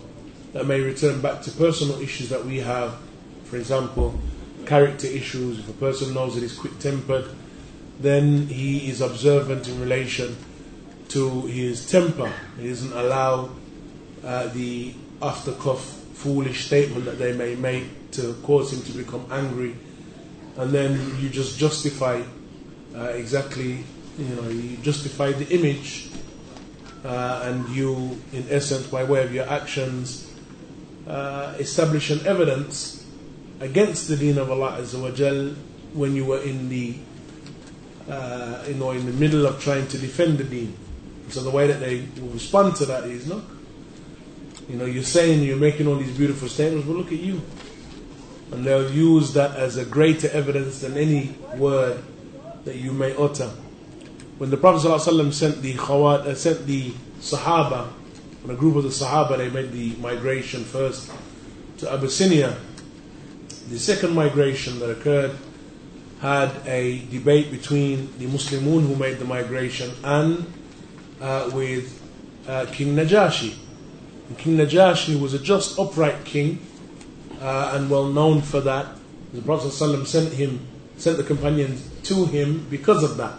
that 0.53 0.65
may 0.65 0.79
return 0.79 1.21
back 1.21 1.41
to 1.41 1.51
personal 1.51 1.99
issues 2.01 2.29
that 2.29 2.43
we 2.45 2.59
have, 2.59 2.95
for 3.45 3.57
example, 3.57 4.19
character 4.65 5.07
issues, 5.07 5.59
if 5.59 5.69
a 5.69 5.73
person 5.73 6.13
knows 6.13 6.35
that 6.35 6.41
he's 6.41 6.57
quick 6.57 6.77
tempered, 6.79 7.25
then 7.99 8.47
he 8.47 8.89
is 8.89 9.01
observant 9.01 9.67
in 9.67 9.79
relation 9.79 10.35
to 11.09 11.41
his 11.43 11.89
temper. 11.89 12.31
He 12.59 12.69
doesn't 12.69 12.93
allow 12.93 13.49
uh, 14.23 14.47
the 14.47 14.93
off 15.21 15.45
the 15.45 15.53
cuff 15.53 15.83
foolish 16.13 16.65
statement 16.65 17.05
that 17.05 17.19
they 17.19 17.33
may 17.33 17.55
make 17.55 18.11
to 18.11 18.33
cause 18.43 18.73
him 18.73 18.81
to 18.83 18.97
become 18.97 19.25
angry. 19.31 19.75
And 20.57 20.71
then 20.71 21.17
you 21.19 21.29
just 21.29 21.57
justify 21.57 22.21
uh, 22.95 23.05
exactly, 23.05 23.83
you 24.17 24.35
know, 24.35 24.49
you 24.49 24.77
justify 24.77 25.31
the 25.31 25.49
image, 25.49 26.09
uh, 27.03 27.41
and 27.45 27.67
you, 27.69 28.21
in 28.31 28.45
essence, 28.49 28.87
by 28.87 29.03
way 29.03 29.23
of 29.23 29.33
your 29.33 29.49
actions, 29.49 30.31
uh, 31.07 31.55
establish 31.57 32.11
an 32.11 32.25
evidence 32.25 33.05
against 33.59 34.07
the 34.07 34.15
deen 34.15 34.37
of 34.37 34.51
Allah 34.51 34.77
Azza 34.79 35.01
wa 35.01 35.11
Jal 35.11 35.49
when 35.93 36.15
you 36.15 36.25
were 36.25 36.41
in 36.41 36.69
the, 36.69 36.95
uh, 38.09 38.63
you 38.67 38.75
know, 38.75 38.91
in 38.91 39.05
the 39.05 39.13
middle 39.13 39.45
of 39.45 39.61
trying 39.61 39.87
to 39.87 39.97
defend 39.97 40.37
the 40.37 40.43
deen. 40.43 40.75
So 41.29 41.41
the 41.41 41.49
way 41.49 41.67
that 41.67 41.79
they 41.79 42.05
will 42.21 42.29
respond 42.29 42.75
to 42.77 42.85
that 42.85 43.05
is, 43.05 43.27
look, 43.27 43.43
you 44.69 44.77
know, 44.77 44.85
you're 44.85 45.03
saying 45.03 45.43
you're 45.43 45.57
making 45.57 45.87
all 45.87 45.95
these 45.95 46.15
beautiful 46.15 46.47
statements, 46.47 46.87
but 46.87 46.95
look 46.95 47.11
at 47.11 47.19
you. 47.19 47.41
And 48.53 48.63
they'll 48.63 48.91
use 48.91 49.33
that 49.33 49.55
as 49.55 49.77
a 49.77 49.83
greater 49.83 50.29
evidence 50.29 50.81
than 50.81 50.95
any 50.95 51.35
word 51.55 52.03
that 52.65 52.75
you 52.75 52.91
may 52.91 53.15
utter. 53.15 53.49
When 54.37 54.51
the 54.51 54.57
Prophet 54.57 54.87
ﷺ 54.87 55.33
sent 55.33 55.63
the 55.63 55.73
Khawat, 55.73 56.27
uh, 56.27 56.35
sent 56.35 56.67
the 56.67 56.91
Sahaba, 57.19 57.87
when 58.43 58.55
a 58.55 58.59
group 58.59 58.75
of 58.75 58.83
the 58.83 58.89
Sahaba, 58.89 59.37
they 59.37 59.49
made 59.49 59.71
the 59.71 59.95
migration 59.95 60.63
first 60.63 61.11
to 61.79 61.91
Abyssinia. 61.91 62.55
The 63.69 63.79
second 63.79 64.13
migration 64.13 64.77
that 64.79 64.91
occurred 64.91 65.35
had 66.21 66.51
a 66.67 66.99
debate 67.05 67.49
between 67.49 68.15
the 68.19 68.27
Muslimun 68.27 68.85
who 68.85 68.95
made 68.95 69.17
the 69.17 69.25
migration 69.25 69.89
and 70.03 70.45
uh, 71.19 71.49
with 71.51 71.99
uh, 72.47 72.67
King 72.71 72.95
Najashi. 72.95 73.55
And 74.29 74.37
king 74.37 74.57
Najashi 74.57 75.19
was 75.19 75.33
a 75.33 75.39
just, 75.39 75.79
upright 75.79 76.23
king, 76.23 76.59
uh, 77.43 77.73
and 77.75 77.89
well 77.89 78.07
known 78.07 78.41
for 78.41 78.61
that. 78.61 78.87
The 79.33 79.41
Prophet 79.41 79.67
ﷺ 79.67 80.07
sent 80.07 80.33
him, 80.33 80.65
sent 80.97 81.17
the 81.17 81.23
companions 81.23 81.87
to 82.03 82.25
him 82.25 82.65
because 82.69 83.03
of 83.03 83.17
that. 83.17 83.37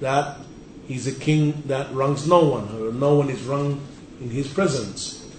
That 0.00 0.38
he's 0.88 1.06
a 1.06 1.12
king 1.12 1.62
that 1.66 1.92
wrongs 1.92 2.26
no 2.26 2.44
one, 2.44 2.68
or 2.80 2.92
no 2.92 3.14
one 3.14 3.28
is 3.28 3.42
wronged 3.42 3.80
in 4.20 4.30
his 4.30 4.48
presence. 4.48 5.30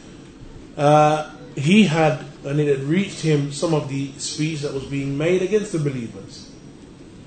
Uh, 0.78 1.32
he 1.56 1.86
had, 1.86 2.24
and 2.46 2.60
it 2.60 2.68
had 2.68 2.86
reached 2.86 3.22
him 3.22 3.52
some 3.52 3.74
of 3.74 3.90
the 3.90 4.12
speech 4.20 4.62
that 4.62 4.74
was 4.74 4.86
being 4.86 5.18
made 5.18 5.42
against 5.42 5.72
the 5.72 5.80
believers. 5.80 6.52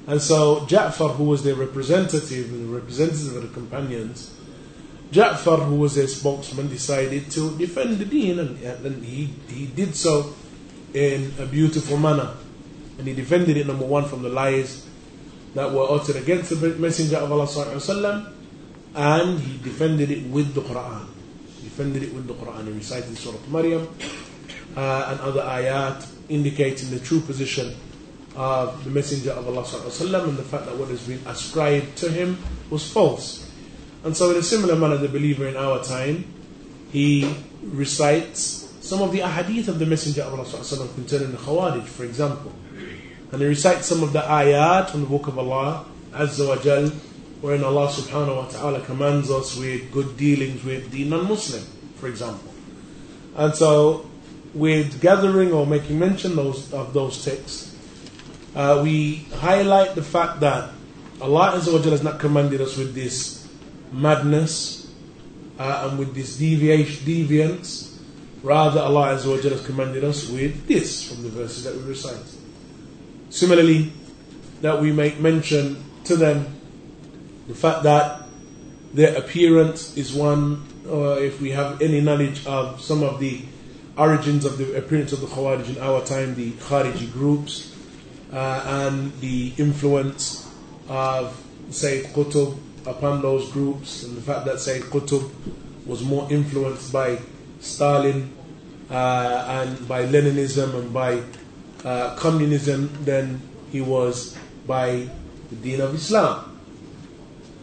And 0.07 0.23
so 0.23 0.67
Ja'far, 0.67 1.17
who 1.17 1.25
was 1.25 1.43
their 1.43 1.57
representative, 1.57 2.53
the 2.53 2.67
representative 2.67 3.37
of 3.37 3.43
the 3.43 3.49
companions, 3.49 4.37
Ja'far, 5.11 5.67
who 5.67 5.77
was 5.77 5.97
their 5.97 6.07
spokesman, 6.07 6.69
decided 6.69 7.31
to 7.33 7.57
defend 7.59 7.99
the 7.99 8.05
deen, 8.05 8.39
and, 8.39 8.63
and 8.63 9.05
he, 9.05 9.31
he 9.49 9.67
did 9.67 9.97
so 9.97 10.35
in 10.94 11.34
a 11.40 11.46
beautiful 11.46 11.98
manner. 11.98 12.34
And 12.98 13.08
he 13.08 13.14
defended 13.14 13.58
it, 13.58 13.68
number 13.68 13.86
one, 13.86 14.06
from 14.06 14.22
the 14.22 14.30
lies 14.30 14.88
that 15.54 15.72
were 15.72 15.90
uttered 15.90 16.18
against 16.18 16.50
the 16.50 16.70
Messenger 16.76 17.18
of 17.18 17.32
Allah, 17.32 17.48
وسلم, 17.48 18.32
and 18.96 19.40
he 19.40 19.58
defended 19.58 20.12
it 20.12 20.26
with 20.28 20.54
the 20.54 20.62
Quran. 20.62 21.08
He 21.58 21.64
defended 21.64 22.04
it 22.04 22.14
with 22.14 22.28
the 22.28 22.34
Quran. 22.34 22.68
He 22.68 22.72
recited 22.72 23.18
Surah 23.18 23.38
Maryam 23.50 23.88
uh, 24.78 25.08
and 25.12 25.20
other 25.22 25.42
ayat 25.42 26.08
indicating 26.30 26.90
the 26.90 27.00
true 27.00 27.20
position 27.20 27.76
of 28.36 28.84
the 28.84 28.90
Messenger 28.90 29.32
of 29.32 29.48
Allah 29.48 29.64
وسلم, 29.64 30.30
and 30.30 30.38
the 30.38 30.44
fact 30.44 30.66
that 30.66 30.78
what 30.78 30.90
has 30.90 31.06
been 31.08 31.22
ascribed 31.26 31.98
to 31.98 32.10
him 32.10 32.38
was 32.70 32.90
false. 32.90 33.50
And 34.04 34.16
so, 34.16 34.32
in 34.32 34.38
a 34.38 34.44
similar 34.44 34.76
manner, 34.76 34.98
the 34.98 35.10
believer 35.10 35.48
in 35.48 35.58
our 35.58 35.84
time, 35.84 36.32
he 36.92 37.36
recites 37.64 38.59
some 38.91 39.03
of 39.03 39.13
the 39.13 39.21
ahadith 39.21 39.69
of 39.69 39.79
the 39.79 39.87
Messenger 39.87 40.23
of 40.23 40.35
Allah 40.35 40.89
concerning 40.97 41.31
the 41.31 41.39
Khawarij, 41.39 41.85
for 41.85 42.03
example. 42.03 42.53
And 43.31 43.41
he 43.41 43.47
recites 43.47 43.87
some 43.87 44.03
of 44.03 44.13
the 44.13 44.19
ayat 44.19 44.91
from 44.91 45.03
the 45.03 45.07
Book 45.07 45.29
of 45.29 45.39
Allah, 45.39 45.87
Azza 46.11 46.49
wa 46.49 46.57
Jal, 46.57 46.89
wherein 47.41 47.63
Allah 47.63 47.87
subhanahu 47.87 48.35
wa 48.35 48.49
ta'ala 48.49 48.81
commands 48.81 49.31
us 49.31 49.57
with 49.57 49.93
good 49.93 50.17
dealings 50.17 50.65
with 50.65 50.91
the 50.91 51.05
non 51.05 51.29
Muslim, 51.29 51.63
for 52.03 52.09
example. 52.09 52.53
And 53.37 53.55
so, 53.55 54.11
with 54.55 55.01
gathering 55.01 55.53
or 55.53 55.69
making 55.69 55.97
mention 55.97 56.35
those, 56.35 56.75
of 56.75 56.93
those 56.93 57.25
texts, 57.25 57.77
uh, 58.57 58.81
we 58.83 59.19
highlight 59.39 59.95
the 59.95 60.03
fact 60.03 60.41
that 60.41 60.71
Allah 61.21 61.53
Azza 61.55 61.73
wa 61.73 61.79
Jal 61.79 61.93
has 61.93 62.03
not 62.03 62.19
commanded 62.19 62.61
us 62.61 62.77
with 62.77 62.93
this 62.93 63.47
madness 63.93 64.93
uh, 65.61 65.87
and 65.89 65.97
with 65.97 66.13
this 66.13 66.37
deviation, 66.37 67.07
deviance. 67.07 67.90
Rather, 68.43 68.81
Allah 68.81 69.15
Azza 69.15 69.27
wa 69.31 69.37
Jalla 69.37 69.53
has 69.53 69.67
commanded 69.67 70.03
us 70.05 70.29
with 70.31 70.67
this 70.67 71.07
from 71.07 71.23
the 71.23 71.29
verses 71.29 71.65
that 71.65 71.77
we 71.77 71.83
recite. 71.83 72.17
Similarly, 73.29 73.93
that 74.63 74.81
we 74.81 74.93
make 74.93 75.21
mention 75.21 75.83
to 76.05 76.17
them 76.17 76.47
the 77.49 77.55
fact 77.55 77.83
that 77.83 78.23
their 78.95 79.17
appearance 79.17 79.97
is 79.97 80.13
one, 80.13 80.67
or 80.89 81.19
if 81.19 81.41
we 81.41 81.51
have 81.51 81.81
any 81.83 82.01
knowledge 82.01 82.47
of 82.47 82.81
some 82.81 83.03
of 83.03 83.21
the 83.21 83.43
origins 83.97 84.45
of 84.45 84.57
the 84.57 84.77
appearance 84.77 85.13
of 85.13 85.21
the 85.21 85.27
Khawarij 85.27 85.77
in 85.77 85.83
our 85.83 86.05
time, 86.05 86.35
the 86.35 86.53
Khariji 86.53 87.13
groups, 87.13 87.75
uh, 88.33 88.63
and 88.67 89.13
the 89.21 89.53
influence 89.59 90.49
of 90.89 91.41
Sayyid 91.71 92.07
Qutb 92.07 92.59
upon 92.87 93.23
those 93.23 93.51
groups 93.53 94.03
and 94.03 94.17
the 94.17 94.23
fact 94.23 94.47
that 94.47 94.59
Sayyid 94.61 94.85
Qutb 94.85 95.31
was 95.87 96.03
more 96.03 96.27
influenced 96.31 96.93
by 96.93 97.19
Stalin 97.61 98.33
uh, 98.91 99.63
and 99.63 99.87
by 99.89 100.05
Leninism 100.05 100.75
and 100.75 100.93
by 100.93 101.23
uh, 101.85 102.17
communism 102.17 102.91
than 103.05 103.41
he 103.71 103.81
was 103.81 104.37
by 104.67 105.09
the 105.51 105.57
deen 105.57 105.81
of 105.81 105.95
Islam. 105.95 106.47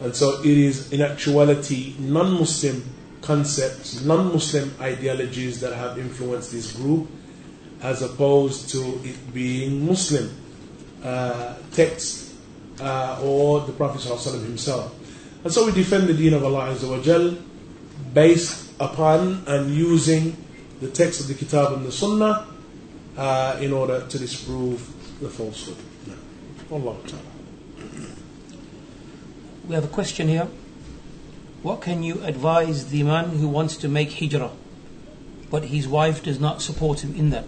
And 0.00 0.14
so 0.14 0.40
it 0.40 0.46
is 0.46 0.92
in 0.92 1.02
actuality 1.02 1.94
non 1.98 2.32
Muslim 2.32 2.82
concepts, 3.20 4.02
non 4.04 4.32
Muslim 4.32 4.74
ideologies 4.80 5.60
that 5.60 5.74
have 5.74 5.98
influenced 5.98 6.52
this 6.52 6.72
group 6.72 7.08
as 7.82 8.02
opposed 8.02 8.70
to 8.70 9.00
it 9.04 9.34
being 9.34 9.84
Muslim. 9.86 10.30
uh, 11.02 11.54
text 11.72 12.34
uh, 12.80 13.20
or 13.22 13.60
the 13.60 13.72
Prophet 13.72 14.02
himself. 14.42 14.94
And 15.44 15.52
so 15.52 15.66
we 15.66 15.72
defend 15.72 16.08
the 16.08 16.14
deen 16.14 16.34
of 16.34 16.44
Allah 16.44 16.74
Azza 16.74 17.42
based 18.12 18.67
upon 18.80 19.42
and 19.46 19.74
using 19.74 20.36
the 20.80 20.88
text 20.88 21.20
of 21.20 21.28
the 21.28 21.34
Kitab 21.34 21.72
and 21.72 21.84
the 21.84 21.92
Sunnah 21.92 22.46
uh, 23.16 23.58
in 23.60 23.72
order 23.72 24.06
to 24.06 24.18
disprove 24.18 24.80
the 25.20 25.28
falsehood. 25.28 25.76
Allah 26.70 26.96
Ta'ala. 27.06 27.22
We 29.66 29.74
have 29.74 29.84
a 29.84 29.88
question 29.88 30.28
here. 30.28 30.48
What 31.62 31.80
can 31.80 32.02
you 32.02 32.22
advise 32.22 32.90
the 32.90 33.02
man 33.02 33.30
who 33.30 33.48
wants 33.48 33.76
to 33.78 33.88
make 33.88 34.12
hijrah, 34.12 34.52
but 35.50 35.64
his 35.64 35.88
wife 35.88 36.22
does 36.22 36.38
not 36.38 36.62
support 36.62 37.02
him 37.02 37.14
in 37.16 37.30
that? 37.30 37.46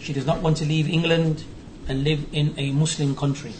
She 0.00 0.12
does 0.12 0.24
not 0.24 0.40
want 0.40 0.56
to 0.58 0.64
leave 0.64 0.88
England 0.88 1.44
and 1.86 2.04
live 2.04 2.26
in 2.32 2.54
a 2.56 2.72
Muslim 2.72 3.14
country. 3.14 3.52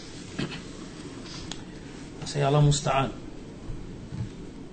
I 2.21 2.25
say, 2.25 2.41
Allah 2.41 2.61
musta'an. 2.61 3.11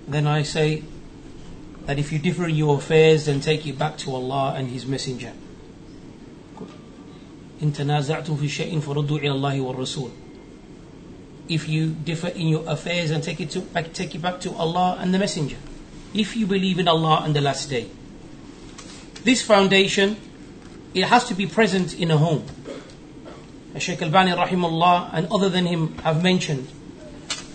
Then 0.08 0.26
I 0.26 0.42
say 0.42 0.82
that 1.86 1.98
if 1.98 2.12
you 2.12 2.18
differ 2.18 2.46
in 2.46 2.56
your 2.56 2.78
affairs, 2.78 3.26
then 3.26 3.40
take 3.40 3.66
it 3.66 3.78
back 3.78 3.96
to 3.98 4.14
Allah 4.14 4.54
and 4.56 4.68
His 4.68 4.86
Messenger. 4.86 5.32
إن 7.62 7.72
تنازعتم 7.72 8.36
في 8.36 8.48
شيء 8.48 8.80
فردوا 8.80 9.18
إلى 9.18 9.32
الله 9.32 9.60
والرسول 9.60 10.10
if 11.48 11.68
you 11.68 11.88
differ 11.88 12.28
in 12.28 12.48
your 12.48 12.68
affairs 12.68 13.10
and 13.10 13.22
take 13.22 13.40
it, 13.40 13.50
to, 13.50 13.60
back, 13.60 13.92
take 13.92 14.14
it 14.14 14.22
back 14.22 14.40
to 14.40 14.52
Allah 14.54 14.96
and 15.00 15.14
the 15.14 15.18
Messenger, 15.18 15.56
if 16.14 16.36
you 16.36 16.46
believe 16.46 16.78
in 16.78 16.88
Allah 16.88 17.22
and 17.24 17.34
the 17.34 17.40
Last 17.40 17.70
Day. 17.70 17.88
This 19.22 19.42
foundation, 19.42 20.16
it 20.94 21.04
has 21.04 21.24
to 21.26 21.34
be 21.34 21.46
present 21.46 21.98
in 21.98 22.10
a 22.10 22.16
home. 22.16 22.44
As 23.74 23.82
Shaykh 23.82 24.02
Al-Albani 24.02 24.32
rahimullah 24.32 25.10
and 25.12 25.26
other 25.30 25.48
than 25.48 25.66
him 25.66 25.98
have 25.98 26.22
mentioned 26.22 26.68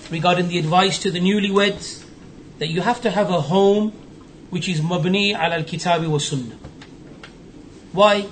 regarding 0.10 0.48
the 0.48 0.60
advice 0.60 1.00
to 1.00 1.12
the 1.12 1.20
newlyweds 1.20 2.06
that 2.60 2.68
you 2.68 2.82
have 2.82 3.02
to 3.02 3.10
have 3.10 3.30
a 3.30 3.42
home 3.42 3.94
which 4.52 4.70
is 4.70 4.82
mabni 4.82 5.34
al-kitabi 5.34 6.08
wa 6.08 6.20
sunnah. 6.20 6.56
Why? 7.94 8.28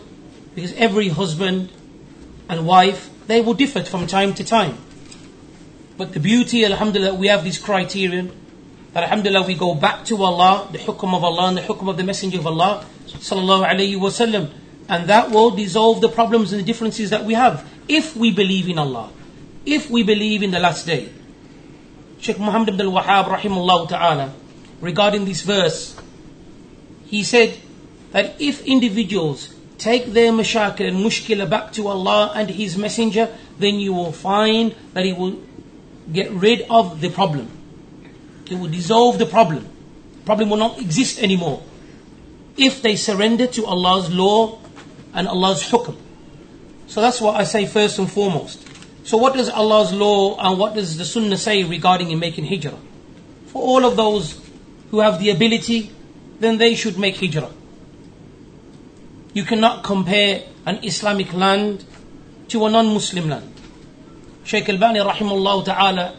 Because 0.53 0.73
every 0.73 1.09
husband 1.09 1.71
and 2.47 2.67
wife, 2.67 3.09
they 3.27 3.41
will 3.41 3.55
differ 3.55 3.83
from 3.83 4.05
time 4.05 4.33
to 4.35 4.43
time. 4.43 4.77
But 5.97 6.13
the 6.13 6.19
beauty, 6.19 6.63
alhamdulillah, 6.65 7.15
we 7.15 7.27
have 7.27 7.43
this 7.43 7.57
criterion 7.57 8.31
that 8.93 9.03
alhamdulillah 9.03 9.45
we 9.45 9.55
go 9.55 9.75
back 9.75 10.05
to 10.05 10.21
Allah, 10.23 10.67
the 10.71 10.77
hukum 10.77 11.13
of 11.15 11.23
Allah 11.23 11.49
and 11.49 11.57
the 11.57 11.61
hukum 11.61 11.89
of 11.89 11.97
the 11.97 12.03
Messenger 12.03 12.39
of 12.39 12.47
Allah, 12.47 12.85
sallallahu 13.05 13.67
alayhi 13.67 13.95
wasallam, 13.95 14.49
and 14.87 15.07
that 15.07 15.31
will 15.31 15.51
dissolve 15.51 16.01
the 16.01 16.09
problems 16.09 16.51
and 16.51 16.61
the 16.61 16.65
differences 16.65 17.11
that 17.11 17.23
we 17.23 17.33
have 17.33 17.67
if 17.87 18.15
we 18.15 18.31
believe 18.31 18.67
in 18.67 18.79
Allah, 18.79 19.11
if 19.65 19.89
we 19.89 20.03
believe 20.03 20.41
in 20.41 20.51
the 20.51 20.59
last 20.59 20.85
day. 20.85 21.09
Sheikh 22.19 22.39
Muhammad 22.39 22.69
ibn 22.69 22.81
al-Wahhab 22.81 23.25
rahimahullah 23.25 23.89
ta'ala, 23.89 24.33
regarding 24.81 25.25
this 25.25 25.41
verse, 25.41 25.95
he 27.09 27.23
said 27.23 27.57
that 28.11 28.39
if 28.39 28.65
individuals 28.65 29.53
take 29.79 30.13
their 30.13 30.31
mashakil 30.31 30.87
and 30.87 30.97
mushkila 30.97 31.49
back 31.49 31.73
to 31.73 31.87
Allah 31.87 32.31
and 32.35 32.49
His 32.49 32.77
Messenger, 32.77 33.35
then 33.57 33.75
you 33.79 33.93
will 33.93 34.11
find 34.11 34.75
that 34.93 35.05
He 35.05 35.13
will 35.13 35.41
get 36.13 36.29
rid 36.31 36.61
of 36.69 37.01
the 37.01 37.09
problem. 37.09 37.49
It 38.49 38.59
will 38.59 38.69
dissolve 38.69 39.17
the 39.17 39.25
problem. 39.25 39.67
The 40.19 40.25
problem 40.25 40.49
will 40.51 40.57
not 40.57 40.79
exist 40.79 41.19
anymore. 41.19 41.63
If 42.57 42.83
they 42.83 42.95
surrender 42.95 43.47
to 43.47 43.65
Allah's 43.65 44.13
law 44.13 44.59
and 45.13 45.27
Allah's 45.27 45.63
hukm. 45.63 45.95
So 46.85 47.01
that's 47.01 47.21
what 47.21 47.35
I 47.35 47.43
say 47.43 47.65
first 47.65 47.97
and 47.97 48.11
foremost. 48.11 48.67
So 49.03 49.17
what 49.17 49.33
does 49.33 49.49
Allah's 49.49 49.93
law 49.93 50.37
and 50.37 50.59
what 50.59 50.75
does 50.75 50.97
the 50.97 51.05
sunnah 51.05 51.37
say 51.37 51.63
regarding 51.63 52.11
in 52.11 52.19
making 52.19 52.45
hijrah? 52.45 52.77
For 53.47 53.61
all 53.63 53.85
of 53.85 53.95
those 53.95 54.39
who 54.91 54.99
have 54.99 55.19
the 55.19 55.31
ability, 55.31 55.91
then 56.39 56.57
they 56.57 56.75
should 56.75 56.97
make 56.97 57.17
hijrah. 57.17 57.51
You 59.33 59.43
cannot 59.43 59.83
compare 59.83 60.43
an 60.65 60.83
Islamic 60.83 61.33
land 61.33 61.85
to 62.49 62.65
a 62.65 62.69
non-Muslim 62.69 63.29
land. 63.29 63.53
Shaykh 64.43 64.67
Al-Albani 64.69 64.99
rahimahullah 64.99 65.65
ta'ala 65.65 66.15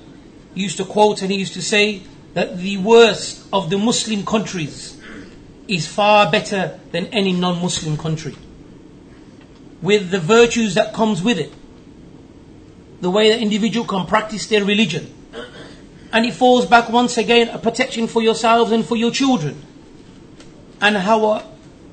used 0.54 0.76
to 0.76 0.85
quote 0.85 1.22
and 1.22 1.30
he 1.30 1.38
used 1.38 1.54
to 1.54 1.62
say 1.62 2.02
that 2.35 2.59
the 2.59 2.76
worst 2.76 3.44
of 3.52 3.70
the 3.70 3.78
Muslim 3.78 4.24
countries 4.24 4.96
is 5.66 5.87
far 5.87 6.30
better 6.30 6.78
than 6.92 7.06
any 7.06 7.33
non-Muslim 7.33 7.96
country. 7.96 8.37
With 9.83 10.11
the 10.11 10.20
virtues 10.20 10.74
that 10.74 10.92
comes 10.94 11.22
with 11.22 11.38
it. 11.38 11.52
The 13.00 13.11
way 13.11 13.30
the 13.30 13.40
individual 13.40 13.87
can 13.87 14.06
practice 14.06 14.46
their 14.46 14.64
religion. 14.64 15.12
And 16.12 16.26
it 16.26 16.35
falls 16.35 16.66
back 16.66 16.90
once 16.90 17.16
again 17.16 17.48
a 17.48 17.59
protection 17.59 18.06
for 18.06 18.20
yourselves 18.20 18.72
and 18.72 18.85
for 18.85 18.96
your 18.96 19.11
children. 19.11 19.62
And 20.80 20.96
our 20.96 21.44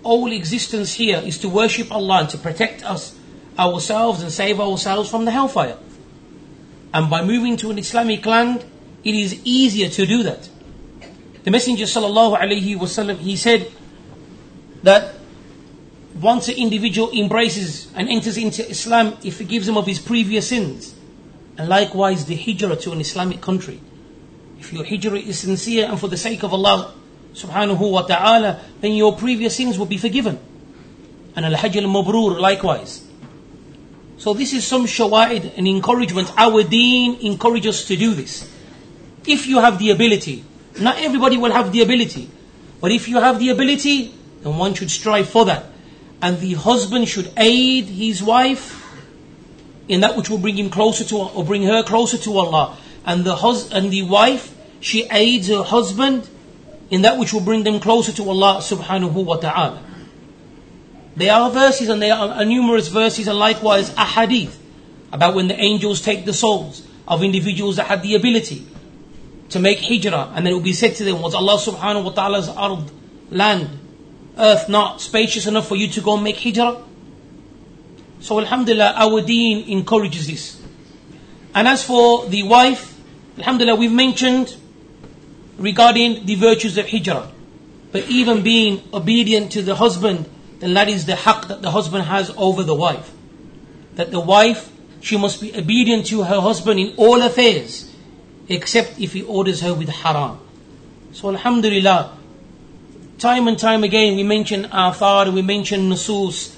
whole 0.03 0.31
existence 0.31 0.93
here 0.93 1.19
is 1.19 1.37
to 1.39 1.49
worship 1.49 1.91
Allah 1.91 2.21
and 2.21 2.29
to 2.29 2.37
protect 2.37 2.83
us, 2.83 3.17
ourselves 3.59 4.21
and 4.21 4.31
save 4.31 4.59
ourselves 4.59 5.09
from 5.09 5.25
the 5.25 5.31
hellfire. 5.31 5.77
And 6.93 7.09
by 7.09 7.23
moving 7.23 7.57
to 7.57 7.71
an 7.71 7.77
Islamic 7.77 8.25
land, 8.25 8.63
it 9.03 9.13
is 9.13 9.41
easier 9.43 9.89
to 9.89 10.05
do 10.05 10.23
that. 10.23 10.49
The 11.43 11.51
Messenger 11.51 11.85
sallallahu 11.85 12.37
alaihi 12.39 13.17
he 13.17 13.35
said 13.35 13.71
that 14.83 15.15
once 16.15 16.47
an 16.47 16.55
individual 16.55 17.11
embraces 17.11 17.91
and 17.93 18.09
enters 18.09 18.37
into 18.37 18.67
Islam, 18.69 19.17
it 19.23 19.31
forgives 19.31 19.67
him 19.67 19.77
of 19.77 19.85
his 19.85 19.99
previous 19.99 20.49
sins. 20.49 20.95
And 21.57 21.69
likewise, 21.69 22.25
the 22.25 22.35
hijrah 22.35 22.75
to 22.77 22.91
an 22.91 23.01
Islamic 23.01 23.41
country. 23.41 23.81
If 24.59 24.73
your 24.73 24.83
hijrah 24.83 25.19
is 25.19 25.39
sincere 25.39 25.87
and 25.87 25.99
for 25.99 26.07
the 26.07 26.17
sake 26.17 26.43
of 26.43 26.53
Allah 26.53 26.93
subhanahu 27.37 27.91
wa 27.91 28.01
ta'ala, 28.01 28.59
then 28.81 28.93
your 28.93 29.15
previous 29.15 29.55
sins 29.55 29.77
will 29.77 29.85
be 29.85 29.97
forgiven. 29.97 30.39
And 31.35 31.45
al-hajj 31.45 31.77
al-mabrur 31.77 32.39
likewise. 32.39 33.05
So 34.17 34.33
this 34.33 34.53
is 34.53 34.65
some 34.65 34.85
shawa'id 34.85 35.57
and 35.57 35.67
encouragement. 35.67 36.33
Our 36.35 36.63
deen 36.63 37.21
encourages 37.21 37.81
us 37.81 37.87
to 37.87 37.95
do 37.95 38.13
this. 38.13 38.49
If 39.27 39.45
you 39.45 39.59
have 39.59 39.77
the 39.77 39.91
ability, 39.91 40.43
not 40.79 40.97
everybody 40.97 41.37
will 41.37 41.51
have 41.51 41.71
the 41.71 41.81
ability, 41.81 42.29
but 42.81 42.91
if 42.91 43.07
you 43.07 43.19
have 43.19 43.39
the 43.39 43.49
ability, 43.49 44.13
then 44.41 44.57
one 44.57 44.73
should 44.73 44.89
strive 44.89 45.29
for 45.29 45.45
that. 45.45 45.65
And 46.21 46.39
the 46.39 46.53
husband 46.53 47.07
should 47.07 47.31
aid 47.37 47.85
his 47.85 48.23
wife 48.23 48.83
in 49.87 50.01
that 50.01 50.17
which 50.17 50.29
will 50.29 50.39
bring 50.39 50.57
him 50.57 50.69
closer 50.69 51.03
to 51.05 51.17
or 51.17 51.45
bring 51.45 51.63
her 51.63 51.83
closer 51.83 52.17
to 52.17 52.37
Allah. 52.37 52.77
And 53.05 53.23
the 53.23 53.35
hus- 53.35 53.71
and 53.71 53.91
the 53.91 54.03
wife, 54.03 54.53
she 54.79 55.07
aids 55.11 55.47
her 55.47 55.63
husband 55.63 56.27
in 56.89 57.01
that 57.01 57.17
which 57.17 57.33
will 57.33 57.41
bring 57.41 57.63
them 57.63 57.79
closer 57.79 58.11
to 58.13 58.29
Allah 58.29 58.59
subhanahu 58.61 59.25
wa 59.25 59.35
ta'ala. 59.37 59.83
There 61.15 61.33
are 61.33 61.49
verses 61.49 61.89
and 61.89 62.01
there 62.01 62.13
are 62.13 62.45
numerous 62.45 62.87
verses 62.89 63.27
and 63.27 63.37
likewise 63.37 63.89
a 63.97 64.05
hadith 64.05 64.57
about 65.11 65.33
when 65.35 65.47
the 65.47 65.59
angels 65.59 66.01
take 66.01 66.25
the 66.25 66.33
souls 66.33 66.87
of 67.07 67.23
individuals 67.23 67.77
that 67.77 67.87
had 67.87 68.03
the 68.03 68.15
ability 68.15 68.67
to 69.49 69.59
make 69.59 69.79
hijrah 69.79 70.31
and 70.35 70.45
then 70.45 70.53
it 70.53 70.55
will 70.55 70.61
be 70.61 70.73
said 70.73 70.95
to 70.95 71.03
them, 71.03 71.21
was 71.21 71.33
Allah 71.33 71.57
subhanahu 71.57 72.03
wa 72.03 72.11
ta'ala's 72.11 72.49
ard, 72.49 72.91
land, 73.31 73.69
earth 74.37 74.69
not 74.69 75.01
spacious 75.01 75.47
enough 75.47 75.67
for 75.67 75.75
you 75.75 75.87
to 75.87 76.01
go 76.01 76.17
make 76.17 76.37
hijrah? 76.37 76.83
So 78.19 78.39
alhamdulillah, 78.39 78.93
our 78.95 79.21
deen 79.21 79.69
encourages 79.69 80.27
this. 80.27 80.61
And 81.55 81.67
as 81.67 81.83
for 81.83 82.27
the 82.27 82.43
wife, 82.43 82.99
alhamdulillah, 83.37 83.75
we've 83.75 83.91
mentioned 83.91 84.55
regarding 85.57 86.25
the 86.25 86.35
virtues 86.35 86.77
of 86.77 86.89
hijrah. 86.89 87.31
But 87.91 88.07
even 88.09 88.43
being 88.43 88.83
obedient 88.93 89.51
to 89.53 89.61
the 89.61 89.75
husband 89.75 90.29
then 90.59 90.73
that 90.73 90.89
is 90.89 91.05
the 91.05 91.13
haqq 91.13 91.47
that 91.47 91.61
the 91.61 91.71
husband 91.71 92.05
has 92.05 92.31
over 92.35 92.63
the 92.63 92.73
wife. 92.73 93.11
That 93.95 94.11
the 94.11 94.19
wife, 94.19 94.71
she 95.01 95.17
must 95.17 95.41
be 95.41 95.55
obedient 95.55 96.07
to 96.07 96.23
her 96.23 96.41
husband 96.41 96.79
in 96.79 96.93
all 96.97 97.21
affairs, 97.21 97.91
except 98.47 98.99
if 98.99 99.13
he 99.13 99.21
orders 99.21 99.61
her 99.61 99.73
with 99.73 99.89
haram. 99.89 100.39
So 101.11 101.29
alhamdulillah, 101.29 102.17
time 103.19 103.47
and 103.47 103.57
time 103.57 103.83
again 103.83 104.15
we 104.15 104.23
mention 104.23 104.65
athar, 104.65 105.31
we 105.31 105.41
mention 105.41 105.89
nusus, 105.89 106.55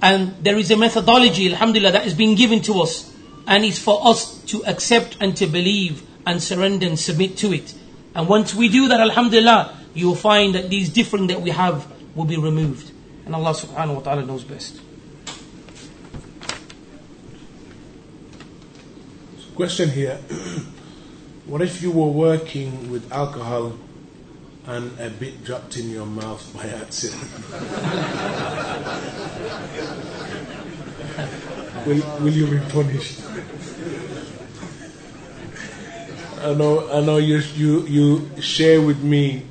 and 0.00 0.34
there 0.42 0.56
is 0.56 0.70
a 0.70 0.76
methodology, 0.76 1.48
alhamdulillah, 1.50 1.92
that 1.92 2.06
is 2.06 2.14
being 2.14 2.36
given 2.36 2.62
to 2.62 2.80
us, 2.80 3.12
and 3.46 3.64
it's 3.64 3.78
for 3.78 4.06
us 4.06 4.42
to 4.44 4.64
accept 4.64 5.16
and 5.20 5.36
to 5.36 5.46
believe 5.46 6.06
and 6.26 6.42
surrender 6.42 6.86
and 6.86 6.98
submit 6.98 7.36
to 7.38 7.52
it. 7.52 7.74
And 8.14 8.28
once 8.28 8.54
we 8.54 8.68
do 8.68 8.88
that, 8.88 9.00
alhamdulillah, 9.00 9.76
you 9.94 10.08
will 10.08 10.16
find 10.16 10.54
that 10.54 10.70
these 10.70 10.88
different 10.88 11.28
that 11.28 11.40
we 11.40 11.50
have 11.50 11.86
will 12.14 12.24
be 12.24 12.36
removed. 12.36 12.92
And 13.26 13.34
Allah 13.34 13.52
subhanahu 13.52 13.96
wa 13.96 14.00
ta'ala 14.00 14.26
knows 14.26 14.44
best. 14.44 14.80
Question 19.54 19.90
here. 19.90 20.16
what 21.46 21.62
if 21.62 21.82
you 21.82 21.90
were 21.90 22.08
working 22.08 22.90
with 22.90 23.12
alcohol 23.12 23.74
and 24.66 24.98
a 24.98 25.10
bit 25.10 25.44
dropped 25.44 25.76
in 25.76 25.90
your 25.90 26.06
mouth 26.06 26.50
by 26.54 26.64
accident? 26.64 27.20
will, 31.86 32.02
will 32.20 32.32
you 32.32 32.46
be 32.46 32.58
punished? 32.70 33.20
I 36.40 36.54
know, 36.54 36.90
I 36.90 37.00
know 37.00 37.18
you, 37.18 37.38
you, 37.54 37.86
you 37.86 38.30
share 38.40 38.80
with 38.80 39.02
me 39.02 39.42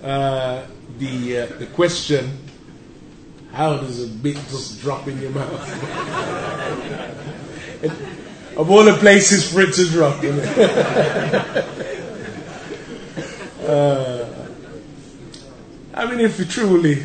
uh, 0.00 0.64
the, 0.98 1.38
uh, 1.38 1.46
the 1.58 1.66
question 1.66 2.38
how 3.52 3.76
does 3.76 4.04
a 4.04 4.06
bit 4.06 4.36
just 4.48 4.80
drop 4.80 5.08
in 5.08 5.20
your 5.20 5.32
mouth? 5.32 5.60
of 8.56 8.70
all 8.70 8.84
the 8.84 8.94
places 8.94 9.52
for 9.52 9.62
it 9.62 9.74
to 9.74 9.88
drop. 9.88 10.22
uh, 13.66 14.26
I 15.94 16.06
mean, 16.06 16.20
if 16.20 16.48
truly, 16.48 16.92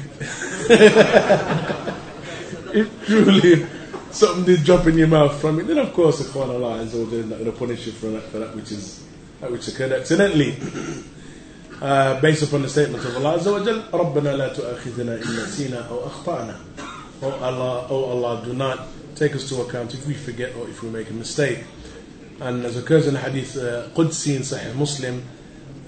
if 2.74 3.06
truly 3.08 3.66
something 4.15 4.45
did 4.45 4.65
drop 4.65 4.87
in 4.87 4.99
your 4.99 5.09
mouth 5.09 5.41
from 5.41 5.61
it, 5.61 5.67
then 5.67 5.79
of 5.79 5.93
course 5.93 6.19
the 6.19 6.25
Quran 6.25 6.51
Allah 6.51 6.77
is 6.83 6.95
not 6.95 7.11
going 7.11 7.45
to 7.45 7.53
punish 7.53 7.87
you 7.87 7.93
for 7.93 8.07
that, 8.09 8.23
for 8.25 8.39
that 8.39 8.55
which 8.55 8.73
is 8.73 9.05
that 9.41 9.51
which 9.51 9.69
occurred 9.69 9.93
accidentally. 9.93 10.57
Uh, 11.81 12.21
based 12.21 12.43
upon 12.43 12.61
the 12.61 12.69
statement 12.69 13.03
of 13.07 13.17
Allah 13.17 13.39
Azza 13.39 13.53
wa 13.59 13.65
Jal, 13.65 13.81
رَبَّنَا 13.91 14.37
لَا 14.37 14.55
تُؤَخِذْنَا 14.55 15.17
إِن 15.23 15.25
نَسِينَا 15.25 15.89
أَوْ 15.89 16.11
أَخْطَأْنَا 16.11 16.57
Oh 17.23 17.31
Allah, 17.43 17.87
oh 17.89 18.05
Allah, 18.05 18.45
do 18.45 18.53
not 18.53 18.87
take 19.17 19.35
us 19.35 19.49
to 19.49 19.63
account 19.63 19.95
if 19.95 20.07
we 20.07 20.13
forget 20.13 20.55
or 20.57 20.69
if 20.69 20.83
we 20.83 20.91
make 20.91 21.09
a 21.09 21.15
mistake. 21.15 21.65
And 22.41 22.67
as 22.67 22.77
occurs 22.77 23.07
in 23.07 23.15
the 23.15 23.21
hadith 23.21 23.57
uh, 23.57 23.89
Qudsi 23.95 24.37
in 24.37 24.43
Sahih 24.43 24.75
Muslim, 24.75 25.23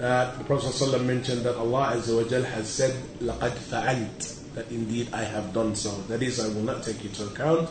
uh, 0.01 0.35
the 0.35 0.43
Prophet 0.45 0.73
ﷺ 0.73 1.05
mentioned 1.05 1.41
that 1.43 1.55
Allah 1.57 1.93
Azza 1.95 2.15
wa 2.23 2.27
Jal 2.27 2.41
has 2.43 2.67
said, 2.69 2.91
لَقَدْ 3.19 3.51
فَعَلْتَ 3.51 4.55
That 4.55 4.71
indeed 4.71 5.09
I 5.13 5.23
have 5.23 5.53
done 5.53 5.75
so. 5.75 5.91
That 6.09 6.23
is, 6.23 6.39
I 6.39 6.47
will 6.47 6.63
not 6.63 6.81
take 6.81 7.03
you 7.03 7.09
to 7.11 7.25
account 7.27 7.69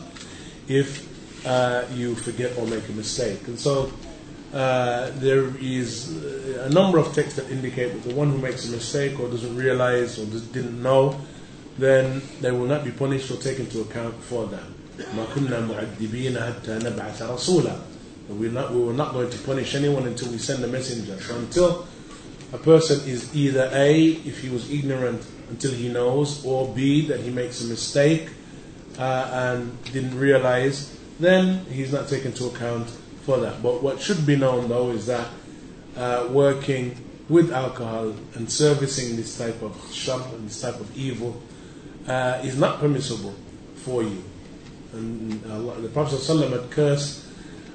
if 0.68 1.06
uh, 1.46 1.84
you 1.94 2.14
forget 2.14 2.56
or 2.58 2.66
make 2.66 2.88
a 2.88 2.92
mistake. 2.92 3.46
And 3.46 3.58
so 3.58 3.92
uh, 4.52 5.10
there 5.16 5.52
is 5.60 6.10
a 6.56 6.70
number 6.70 6.98
of 6.98 7.12
texts 7.14 7.36
that 7.36 7.50
indicate 7.50 7.92
that 7.92 8.08
the 8.08 8.14
one 8.14 8.30
who 8.30 8.38
makes 8.38 8.66
a 8.68 8.70
mistake 8.70 9.18
or 9.20 9.28
doesn't 9.28 9.56
realize 9.56 10.18
or 10.18 10.26
didn't 10.52 10.82
know, 10.82 11.20
then 11.78 12.22
they 12.40 12.50
will 12.50 12.66
not 12.66 12.84
be 12.84 12.90
punished 12.90 13.30
or 13.30 13.36
taken 13.36 13.66
into 13.66 13.80
account 13.80 14.14
for 14.14 14.46
that. 14.46 14.64
We're 18.28 18.50
not, 18.50 18.72
we 18.72 18.80
were 18.82 18.92
not 18.92 19.12
going 19.12 19.30
to 19.30 19.38
punish 19.38 19.74
anyone 19.74 20.06
until 20.06 20.30
we 20.30 20.38
send 20.38 20.62
a 20.64 20.66
messenger. 20.66 21.18
So 21.20 21.36
until 21.36 21.86
a 22.52 22.58
person 22.58 23.08
is 23.08 23.34
either 23.34 23.70
A, 23.72 24.04
if 24.04 24.40
he 24.40 24.50
was 24.50 24.70
ignorant, 24.70 25.24
until 25.50 25.72
he 25.72 25.88
knows, 25.88 26.44
or 26.44 26.74
B, 26.74 27.06
that 27.06 27.20
he 27.20 27.30
makes 27.30 27.62
a 27.62 27.66
mistake, 27.66 28.28
uh, 28.98 29.30
and 29.32 29.82
didn't 29.84 30.18
realize, 30.18 30.98
then 31.20 31.64
he's 31.66 31.92
not 31.92 32.08
taken 32.08 32.32
to 32.32 32.46
account 32.46 32.88
for 33.22 33.38
that. 33.38 33.62
But 33.62 33.82
what 33.82 34.00
should 34.00 34.26
be 34.26 34.36
known 34.36 34.68
though 34.68 34.90
is 34.90 35.06
that 35.06 35.28
uh, 35.96 36.28
working 36.30 36.96
with 37.28 37.52
alcohol 37.52 38.14
and 38.34 38.50
servicing 38.50 39.16
this 39.16 39.36
type 39.36 39.60
of 39.62 39.76
shop 39.92 40.32
and 40.32 40.46
this 40.46 40.60
type 40.60 40.80
of 40.80 40.96
evil 40.96 41.40
uh, 42.06 42.40
is 42.42 42.58
not 42.58 42.80
permissible 42.80 43.34
for 43.76 44.02
you. 44.02 44.22
And 44.92 45.44
uh, 45.44 45.80
the 45.80 45.88
Prophet 45.88 46.20
ﷺ 46.20 46.50
had 46.50 46.70
cursed 46.70 47.26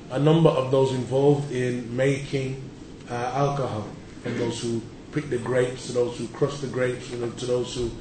a 0.09 0.19
number 0.19 0.49
of 0.49 0.71
those 0.71 0.91
involved 0.93 1.51
in 1.51 1.95
making 1.95 2.67
uh, 3.09 3.13
alcohol, 3.13 3.88
from 4.23 4.38
those 4.38 4.62
who 4.62 4.81
pick 5.12 5.29
the 5.29 5.38
grapes 5.38 5.88
to 5.88 5.91
those 5.91 6.17
who 6.17 6.27
crush 6.29 6.57
the 6.57 6.67
grapes 6.67 7.09
to 7.09 7.45
those 7.45 7.75
who 7.75 7.91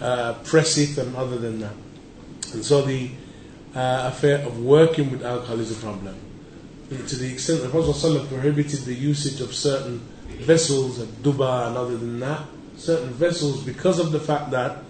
uh, 0.00 0.34
press 0.44 0.78
it 0.78 0.96
and 0.98 1.14
other 1.16 1.36
than 1.38 1.60
that. 1.60 1.74
And 2.54 2.64
so 2.64 2.82
the 2.82 3.10
uh, 3.74 4.10
affair 4.12 4.38
of 4.46 4.58
working 4.60 5.10
with 5.10 5.24
alcohol 5.24 5.60
is 5.60 5.70
a 5.76 5.80
problem 5.80 6.18
to 6.88 7.16
the 7.16 7.30
extent 7.30 7.60
that 7.62 7.70
Prophet 7.70 8.28
prohibited 8.28 8.80
the 8.80 8.94
usage 8.94 9.40
of 9.40 9.54
certain 9.54 9.98
vessels 10.40 10.98
at 11.00 11.08
Duba 11.22 11.68
and 11.68 11.76
other 11.76 11.96
than 11.98 12.18
that, 12.20 12.46
certain 12.76 13.10
vessels 13.10 13.62
because 13.62 13.98
of 13.98 14.10
the 14.10 14.20
fact 14.20 14.50
that 14.52 14.84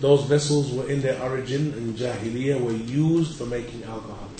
those 0.00 0.24
vessels 0.24 0.72
were 0.72 0.88
in 0.88 1.02
their 1.02 1.20
origin 1.22 1.74
in 1.74 1.92
Jahiliyyah 1.94 2.60
were 2.60 2.72
used 2.72 3.36
for 3.36 3.44
making 3.44 3.84
alcohol. 3.84 4.30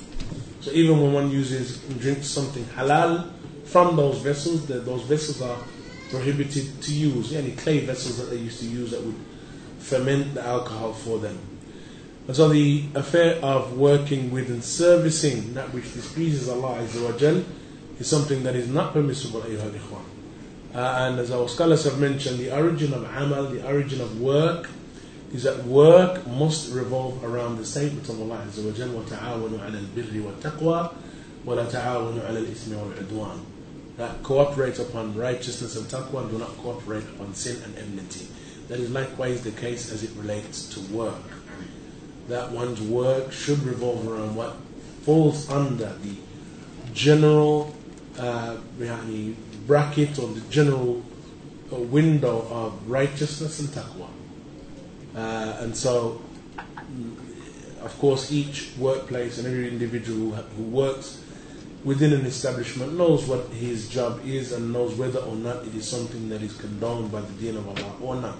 So 0.61 0.70
even 0.70 1.00
when 1.00 1.12
one 1.12 1.31
uses 1.31 1.85
and 1.90 2.00
drinks 2.00 2.27
something 2.27 2.64
halal 2.64 3.31
from 3.64 3.96
those 3.96 4.18
vessels, 4.18 4.66
those 4.66 5.03
vessels 5.03 5.42
are 5.42 5.59
prohibited 6.09 6.83
to 6.83 6.94
use. 6.94 7.35
Any 7.35 7.53
clay 7.53 7.81
vessels 7.81 8.16
that 8.18 8.31
they 8.31 8.37
used 8.37 8.61
to 8.61 8.66
use 8.66 8.92
that 8.92 9.03
would 9.03 9.16
ferment 9.79 10.35
the 10.35 10.42
alcohol 10.42 10.94
for 10.94 11.18
them. 11.18 11.38
And 12.29 12.36
so 12.36 12.47
the 12.47 12.84
affair 12.93 13.43
of 13.43 13.75
working 13.75 14.29
with 14.29 14.49
and 14.49 14.63
servicing 14.63 15.55
that 15.55 15.73
which 15.73 15.91
displeases 15.95 16.47
Allah 16.47 16.77
Azza 16.77 17.43
is 17.99 18.08
something 18.08 18.43
that 18.43 18.55
is 18.55 18.69
not 18.69 18.93
permissible, 18.93 19.41
ayyuhal 19.41 19.71
ikhwan. 19.71 20.03
Uh, 20.75 21.08
and 21.10 21.19
as 21.19 21.32
our 21.32 21.49
scholars 21.49 21.86
have 21.86 21.97
mentioned, 21.99 22.38
the 22.38 22.55
origin 22.55 22.93
of 22.93 23.01
amal, 23.03 23.45
the 23.47 23.65
origin 23.67 23.99
of 23.99 24.21
work, 24.21 24.69
is 25.34 25.41
that 25.41 25.63
work 25.63 26.27
must 26.27 26.71
revolve 26.71 27.23
around 27.23 27.58
the 27.58 27.65
statement 27.65 28.08
of 28.10 28.21
Allah 28.21 28.45
Azza 28.45 28.63
wa 28.63 28.73
Jal, 28.73 28.89
وَتَعَاوَنُوا 28.89 29.60
عَلَى 29.60 29.88
الْبِرِّ 29.88 30.23
وَالتَّقْوَى 30.23 30.93
وَلَا 31.47 31.65
تَعَاوَنُوا 31.65 32.29
عَلَى 32.29 32.45
الْإِثْمِ 32.45 32.77
وَالْعُدْوَانِ 32.77 33.39
That 33.97 34.21
cooperate 34.21 34.77
upon 34.77 35.15
righteousness 35.15 35.75
and 35.75 35.88
taqwa, 35.88 36.29
do 36.29 36.38
not 36.38 36.55
cooperate 36.58 37.05
upon 37.05 37.34
sin 37.34 37.60
and 37.63 37.75
enmity. 37.75 38.27
That 38.67 38.79
is 38.79 38.91
likewise 38.91 39.43
the 39.43 39.49
case 39.49 39.91
as 39.91 40.03
it 40.03 40.12
relates 40.15 40.69
to 40.75 40.79
work 40.93 41.15
that 42.28 42.50
one's 42.50 42.80
work 42.80 43.32
should 43.32 43.62
revolve 43.62 44.08
around 44.08 44.34
what 44.34 44.56
falls 45.02 45.50
under 45.50 45.92
the 46.02 46.16
general 46.92 47.74
uh, 48.18 48.56
bracket 49.66 50.18
or 50.18 50.28
the 50.28 50.40
general 50.50 51.02
uh, 51.72 51.76
window 51.76 52.46
of 52.50 52.88
righteousness 52.88 53.60
and 53.60 53.68
taqwa. 53.70 54.08
Uh, 55.14 55.56
and 55.60 55.76
so, 55.76 56.22
of 57.82 57.98
course, 57.98 58.32
each 58.32 58.70
workplace 58.78 59.38
and 59.38 59.46
every 59.46 59.68
individual 59.68 60.32
who 60.32 60.62
works 60.64 61.20
within 61.84 62.12
an 62.14 62.24
establishment 62.24 62.96
knows 62.96 63.26
what 63.26 63.46
his 63.48 63.88
job 63.88 64.20
is 64.24 64.52
and 64.52 64.72
knows 64.72 64.94
whether 64.94 65.20
or 65.20 65.37
not 65.37 65.64
it 65.66 65.74
is 65.74 65.87
something 65.87 66.28
that 66.30 66.42
is 66.42 66.56
condoned 66.56 67.12
by 67.12 67.20
the 67.20 67.32
deen 67.34 67.56
of 67.56 67.68
Allah 67.68 67.94
or 68.00 68.16
not. 68.16 68.38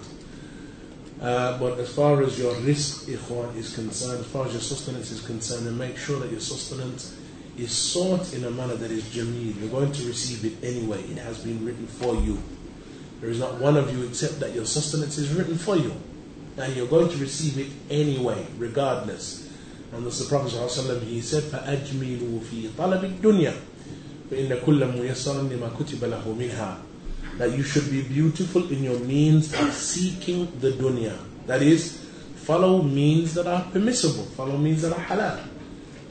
Uh, 1.21 1.57
but 1.57 1.79
as 1.79 1.93
far 1.93 2.21
as 2.23 2.37
your 2.37 2.53
rizq 2.55 3.07
ikhwan, 3.15 3.55
is 3.55 3.73
concerned, 3.73 4.19
as 4.19 4.27
far 4.27 4.45
as 4.45 4.51
your 4.51 4.61
sustenance 4.61 5.11
is 5.11 5.21
concerned, 5.25 5.65
then 5.65 5.77
make 5.77 5.97
sure 5.97 6.19
that 6.19 6.29
your 6.29 6.41
sustenance 6.41 7.17
is 7.57 7.71
sought 7.71 8.33
in 8.33 8.43
a 8.43 8.51
manner 8.51 8.75
that 8.75 8.91
is 8.91 9.03
jameel. 9.03 9.57
You're 9.59 9.69
going 9.69 9.91
to 9.91 10.07
receive 10.07 10.43
it 10.43 10.63
anyway. 10.63 11.01
It 11.03 11.17
has 11.19 11.43
been 11.43 11.63
written 11.65 11.87
for 11.87 12.15
you. 12.15 12.37
There 13.21 13.29
is 13.29 13.39
not 13.39 13.61
one 13.61 13.77
of 13.77 13.95
you 13.95 14.05
except 14.05 14.41
that 14.41 14.53
your 14.53 14.65
sustenance 14.65 15.17
is 15.17 15.33
written 15.33 15.57
for 15.57 15.77
you. 15.77 15.93
And 16.57 16.75
you're 16.75 16.87
going 16.87 17.09
to 17.09 17.17
receive 17.17 17.57
it 17.59 17.71
anyway, 17.89 18.45
regardless. 18.57 19.49
And 19.93 20.05
the 20.05 20.25
Prophet 20.27 20.51
ﷺ, 20.51 21.03
he 21.03 21.21
said, 21.21 21.43
فَأَجْمِلُوا 21.43 22.41
فِي 22.41 22.69
طَلَبِ 22.75 23.21
الدُّنْيَا 23.21 23.53
فَإِنَّ 24.29 24.61
كُلَّ 24.63 24.81
مُيَسَّرًا 24.91 25.47
لِمَا 25.47 25.69
كُتِبَ 25.77 26.03
لَهُ 26.03 26.23
مِنْهَا 26.35 26.77
that 27.37 27.51
you 27.51 27.63
should 27.63 27.89
be 27.91 28.01
beautiful 28.01 28.71
in 28.71 28.83
your 28.83 28.99
means 28.99 29.53
of 29.53 29.73
seeking 29.73 30.51
the 30.59 30.71
dunya. 30.71 31.17
That 31.47 31.61
is, 31.61 31.99
follow 32.35 32.81
means 32.81 33.33
that 33.33 33.47
are 33.47 33.63
permissible, 33.71 34.23
follow 34.23 34.57
means 34.57 34.81
that 34.83 34.93
are 34.93 35.05
halal. 35.05 35.39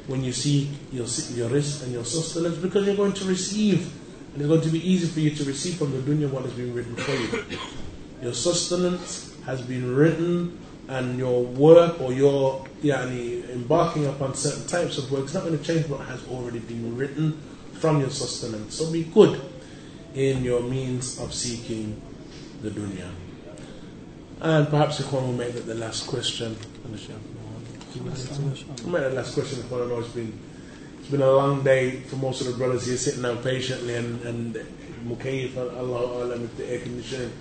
When 0.06 0.22
you 0.22 0.32
seek 0.32 0.68
your, 0.92 1.06
your 1.32 1.48
rizq 1.48 1.84
and 1.84 1.92
your 1.92 2.04
sustenance, 2.04 2.58
because 2.58 2.86
you're 2.86 2.96
going 2.96 3.14
to 3.14 3.24
receive, 3.24 3.90
and 4.34 4.42
it's 4.42 4.48
going 4.48 4.60
to 4.60 4.68
be 4.68 4.86
easy 4.86 5.06
for 5.06 5.20
you 5.20 5.30
to 5.30 5.44
receive 5.44 5.76
from 5.76 5.92
the 5.92 5.98
dunya 5.98 6.30
what 6.30 6.42
has 6.42 6.52
been 6.52 6.74
written 6.74 6.94
for 6.96 7.12
you. 7.12 7.58
Your 8.20 8.34
sustenance 8.34 9.34
has 9.46 9.62
been 9.62 9.94
written, 9.94 10.58
and 10.88 11.18
your 11.18 11.42
work 11.42 11.98
or 12.02 12.12
your 12.12 12.66
yani, 12.82 13.48
embarking 13.50 14.04
upon 14.06 14.34
certain 14.34 14.66
types 14.66 14.98
of 14.98 15.10
work 15.10 15.24
is 15.24 15.32
not 15.32 15.44
going 15.44 15.58
to 15.58 15.64
change 15.64 15.88
what 15.88 16.00
has 16.00 16.26
already 16.28 16.58
been 16.58 16.94
written 16.94 17.40
from 17.72 18.00
your 18.00 18.10
sustenance. 18.10 18.74
So 18.74 18.92
be 18.92 19.04
good 19.04 19.40
in 20.14 20.44
your 20.44 20.60
means 20.60 21.18
of 21.18 21.34
seeking 21.34 22.00
the 22.62 22.70
dunya. 22.70 23.10
And 24.40 24.68
perhaps 24.68 25.00
Ikhwan 25.00 25.26
will 25.26 25.32
make 25.32 25.54
that 25.54 25.66
the 25.66 25.74
last 25.74 26.06
question. 26.06 26.56
Make 26.84 27.08
the 28.84 29.10
last 29.10 29.34
question, 29.34 29.58
Ikhwan. 29.60 29.86
I 29.86 29.88
know 29.88 30.00
it's 30.00 30.08
been, 30.08 30.38
it's 30.98 31.08
been 31.08 31.22
a 31.22 31.30
long 31.30 31.62
day 31.64 32.00
for 32.00 32.16
most 32.16 32.40
of 32.40 32.46
the 32.48 32.54
brothers 32.54 32.86
here 32.86 32.96
sitting 32.96 33.22
down 33.22 33.42
patiently 33.42 33.94
and, 33.94 34.20
and 34.22 34.54
Mukayif, 35.06 35.56
Allah 35.56 36.24
Alam, 36.24 36.42
with 36.42 36.56
the 36.56 36.70
air 36.70 36.80
conditioning. 36.80 37.32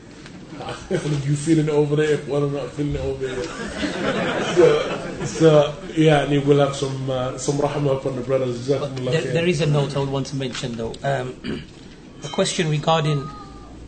you 0.90 1.36
feeling 1.36 1.68
it 1.68 1.72
over 1.72 1.96
there? 1.96 2.12
If 2.12 2.28
one 2.28 2.54
not 2.54 2.70
feeling 2.72 2.96
it 2.96 3.02
over 3.02 3.26
there. 3.26 3.44
so, 4.56 5.26
so, 5.26 5.76
yeah, 5.96 6.22
and 6.22 6.46
we'll 6.46 6.60
have 6.60 6.76
some 6.76 7.10
uh, 7.10 7.38
some 7.40 7.58
rahmah 7.58 7.98
upon 7.98 8.16
the 8.16 8.22
brothers. 8.22 8.68
There, 8.68 8.80
there 8.80 9.48
is 9.48 9.62
a 9.62 9.66
note 9.66 9.96
I 9.96 10.00
would 10.02 10.10
want 10.10 10.28
to 10.28 10.36
mention 10.36 10.74
though. 10.74 10.94
Um, 11.04 11.64
a 12.24 12.30
question 12.30 12.70
regarding 12.70 13.28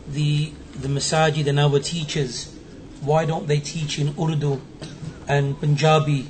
the 0.08 0.52
the 0.80 0.88
masajid 0.88 1.46
and 1.46 1.58
our 1.58 1.78
teachers. 1.80 2.52
Why 3.00 3.24
don't 3.24 3.46
they 3.46 3.60
teach 3.60 3.98
in 3.98 4.14
Urdu 4.18 4.60
and 5.28 5.58
Punjabi? 5.58 6.28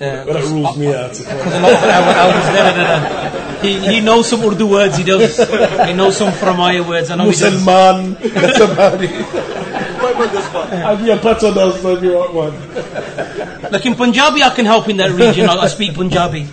Uh, 0.00 0.24
Well, 0.24 0.24
that 0.34 0.44
rules 0.44 0.76
me 0.78 0.86
out. 0.94 1.10
Because 1.10 1.54
a 1.54 1.60
lot 1.60 1.72
of 1.74 1.84
our 1.84 2.14
elders, 2.24 2.46
no, 2.56 2.62
no, 2.64 2.82
no. 2.88 3.58
He, 3.60 3.78
he 3.96 4.00
knows 4.00 4.28
some 4.28 4.40
Urdu 4.42 4.66
words, 4.66 4.96
he 4.96 5.04
does. 5.04 5.36
He 5.36 5.92
knows 5.92 6.16
some 6.16 6.32
Framaya 6.32 6.86
words. 6.86 7.10
I 7.10 7.16
know. 7.16 7.26
Musulman, 7.28 8.16
that's 8.32 8.60
about 8.68 9.02
it. 9.04 9.10
Put 9.10 10.16
on 10.16 10.34
the 10.34 10.40
spot. 10.40 10.72
I'll 10.72 10.96
be 10.96 11.10
a 11.10 11.18
patronas 11.18 11.96
if 11.96 12.02
you 12.02 12.14
want 12.14 12.32
one. 12.34 13.70
Like 13.70 13.84
in 13.84 13.94
Punjabi, 13.94 14.42
I 14.42 14.50
can 14.54 14.64
help 14.64 14.88
in 14.88 14.96
that 14.96 15.10
region. 15.12 15.48
I, 15.48 15.56
I 15.56 15.68
speak 15.68 15.94
Punjabi. 15.94 16.48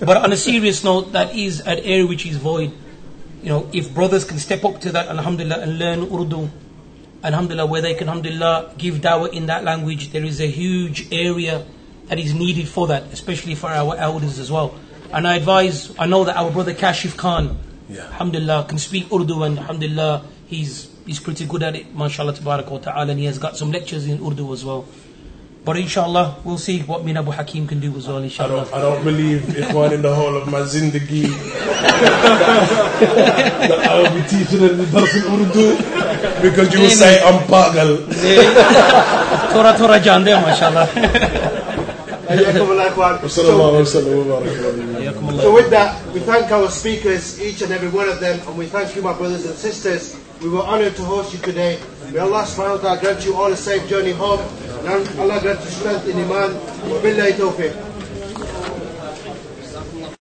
But 0.00 0.16
on 0.18 0.32
a 0.32 0.36
serious 0.36 0.82
note, 0.82 1.12
that 1.12 1.34
is 1.36 1.60
an 1.60 1.78
area 1.78 2.04
which 2.06 2.26
is 2.26 2.36
void. 2.36 2.72
You 3.48 3.54
know, 3.54 3.70
if 3.72 3.94
brothers 3.94 4.26
can 4.26 4.38
step 4.38 4.62
up 4.62 4.78
to 4.82 4.92
that, 4.92 5.08
alhamdulillah, 5.08 5.60
and 5.60 5.78
learn 5.78 6.02
Urdu, 6.12 6.50
alhamdulillah, 7.24 7.64
where 7.64 7.80
they 7.80 7.94
can, 7.94 8.06
alhamdulillah, 8.06 8.74
give 8.76 8.96
dawah 8.96 9.32
in 9.32 9.46
that 9.46 9.64
language, 9.64 10.10
there 10.12 10.22
is 10.22 10.38
a 10.38 10.46
huge 10.46 11.10
area 11.10 11.64
that 12.08 12.18
is 12.18 12.34
needed 12.34 12.68
for 12.68 12.88
that, 12.88 13.04
especially 13.04 13.54
for 13.54 13.68
our 13.68 13.96
elders 13.96 14.38
as 14.38 14.52
well. 14.52 14.74
And 15.14 15.26
I 15.26 15.36
advise, 15.36 15.98
I 15.98 16.04
know 16.04 16.24
that 16.24 16.36
our 16.36 16.50
brother 16.50 16.74
Kashif 16.74 17.16
Khan, 17.16 17.56
Yeah. 17.88 18.02
alhamdulillah, 18.08 18.66
can 18.68 18.76
speak 18.76 19.10
Urdu, 19.10 19.42
and 19.42 19.58
alhamdulillah, 19.58 20.24
he's, 20.46 20.90
he's 21.06 21.18
pretty 21.18 21.46
good 21.46 21.62
at 21.62 21.74
it, 21.74 21.94
mashallah, 21.96 22.34
tabarak 22.34 22.68
wa 22.68 22.76
ta'ala, 22.76 23.12
and 23.12 23.18
he 23.18 23.24
has 23.24 23.38
got 23.38 23.56
some 23.56 23.72
lectures 23.72 24.06
in 24.06 24.20
Urdu 24.22 24.52
as 24.52 24.62
well. 24.62 24.84
But 25.68 25.76
inshallah, 25.76 26.36
we'll 26.44 26.56
see 26.56 26.80
what 26.80 27.04
Min 27.04 27.18
Abu 27.18 27.30
Hakim 27.30 27.66
can 27.66 27.78
do 27.78 27.94
as 27.94 28.08
well, 28.08 28.22
inshallah. 28.24 28.62
I 28.62 28.64
don't, 28.64 28.72
I 28.72 28.80
don't 28.80 29.04
believe, 29.04 29.42
Ikhwan, 29.42 29.92
in 29.92 30.00
the 30.00 30.14
whole 30.14 30.34
of 30.34 30.48
my 30.48 30.60
zindagi 30.60 31.28
that, 33.04 33.84
I 33.90 34.00
will 34.00 34.14
be 34.16 34.22
teaching 34.26 34.62
in 34.64 34.78
the 34.78 34.84
Urdu 35.28 35.76
because 36.40 36.72
you 36.72 36.80
will 36.80 36.88
say 36.88 37.20
I'm 37.22 37.44
pagal. 37.44 38.00
Tora 39.52 39.76
Tora 39.76 40.00
Jande, 40.00 40.40
mashallah. 40.40 40.88
حياكم 42.29 42.71
الله 42.71 42.87
إخوان. 42.87 43.19
صلى 43.29 43.49
الله 43.49 43.57
So, 43.57 43.69
عليه 43.69 43.81
وسلم 43.81 44.13
وبارك 44.17 44.47
عليه. 44.47 45.41
so 45.41 45.53
with 45.53 45.69
that, 45.69 45.95
we 46.13 46.19
thank 46.19 46.51
our 46.51 46.69
speakers, 46.69 47.39
each 47.41 47.61
and 47.61 47.71
every 47.71 47.89
one 47.89 48.07
of 48.09 48.19
them, 48.19 48.39
and 48.47 48.57
we 48.57 48.65
thank 48.65 48.95
you, 48.95 49.01
my 49.01 49.13
brothers 49.13 49.45
and 49.45 49.55
sisters. 49.55 50.15
We 50.41 50.49
were 50.49 50.63
honored 50.63 50.95
to 50.97 51.03
host 51.03 51.31
you 51.33 51.39
today. 51.39 51.79
May 52.11 52.19
Allah 52.19 52.43
subhanahu 52.43 52.83
wa 52.83 52.83
ta'ala 52.83 52.99
grant 52.99 53.23
you 53.25 53.35
all 53.35 53.51
a 53.51 53.55
safe 53.55 53.87
journey 53.87 54.11
home. 54.11 54.41
And 54.83 55.07
Allah 55.19 55.39
grant 55.39 55.61
you 55.63 55.71
strength 55.71 56.07
in 56.09 56.19
Iman. 56.19 56.51
Billahi 56.99 57.31
tawfiq. 57.39 57.71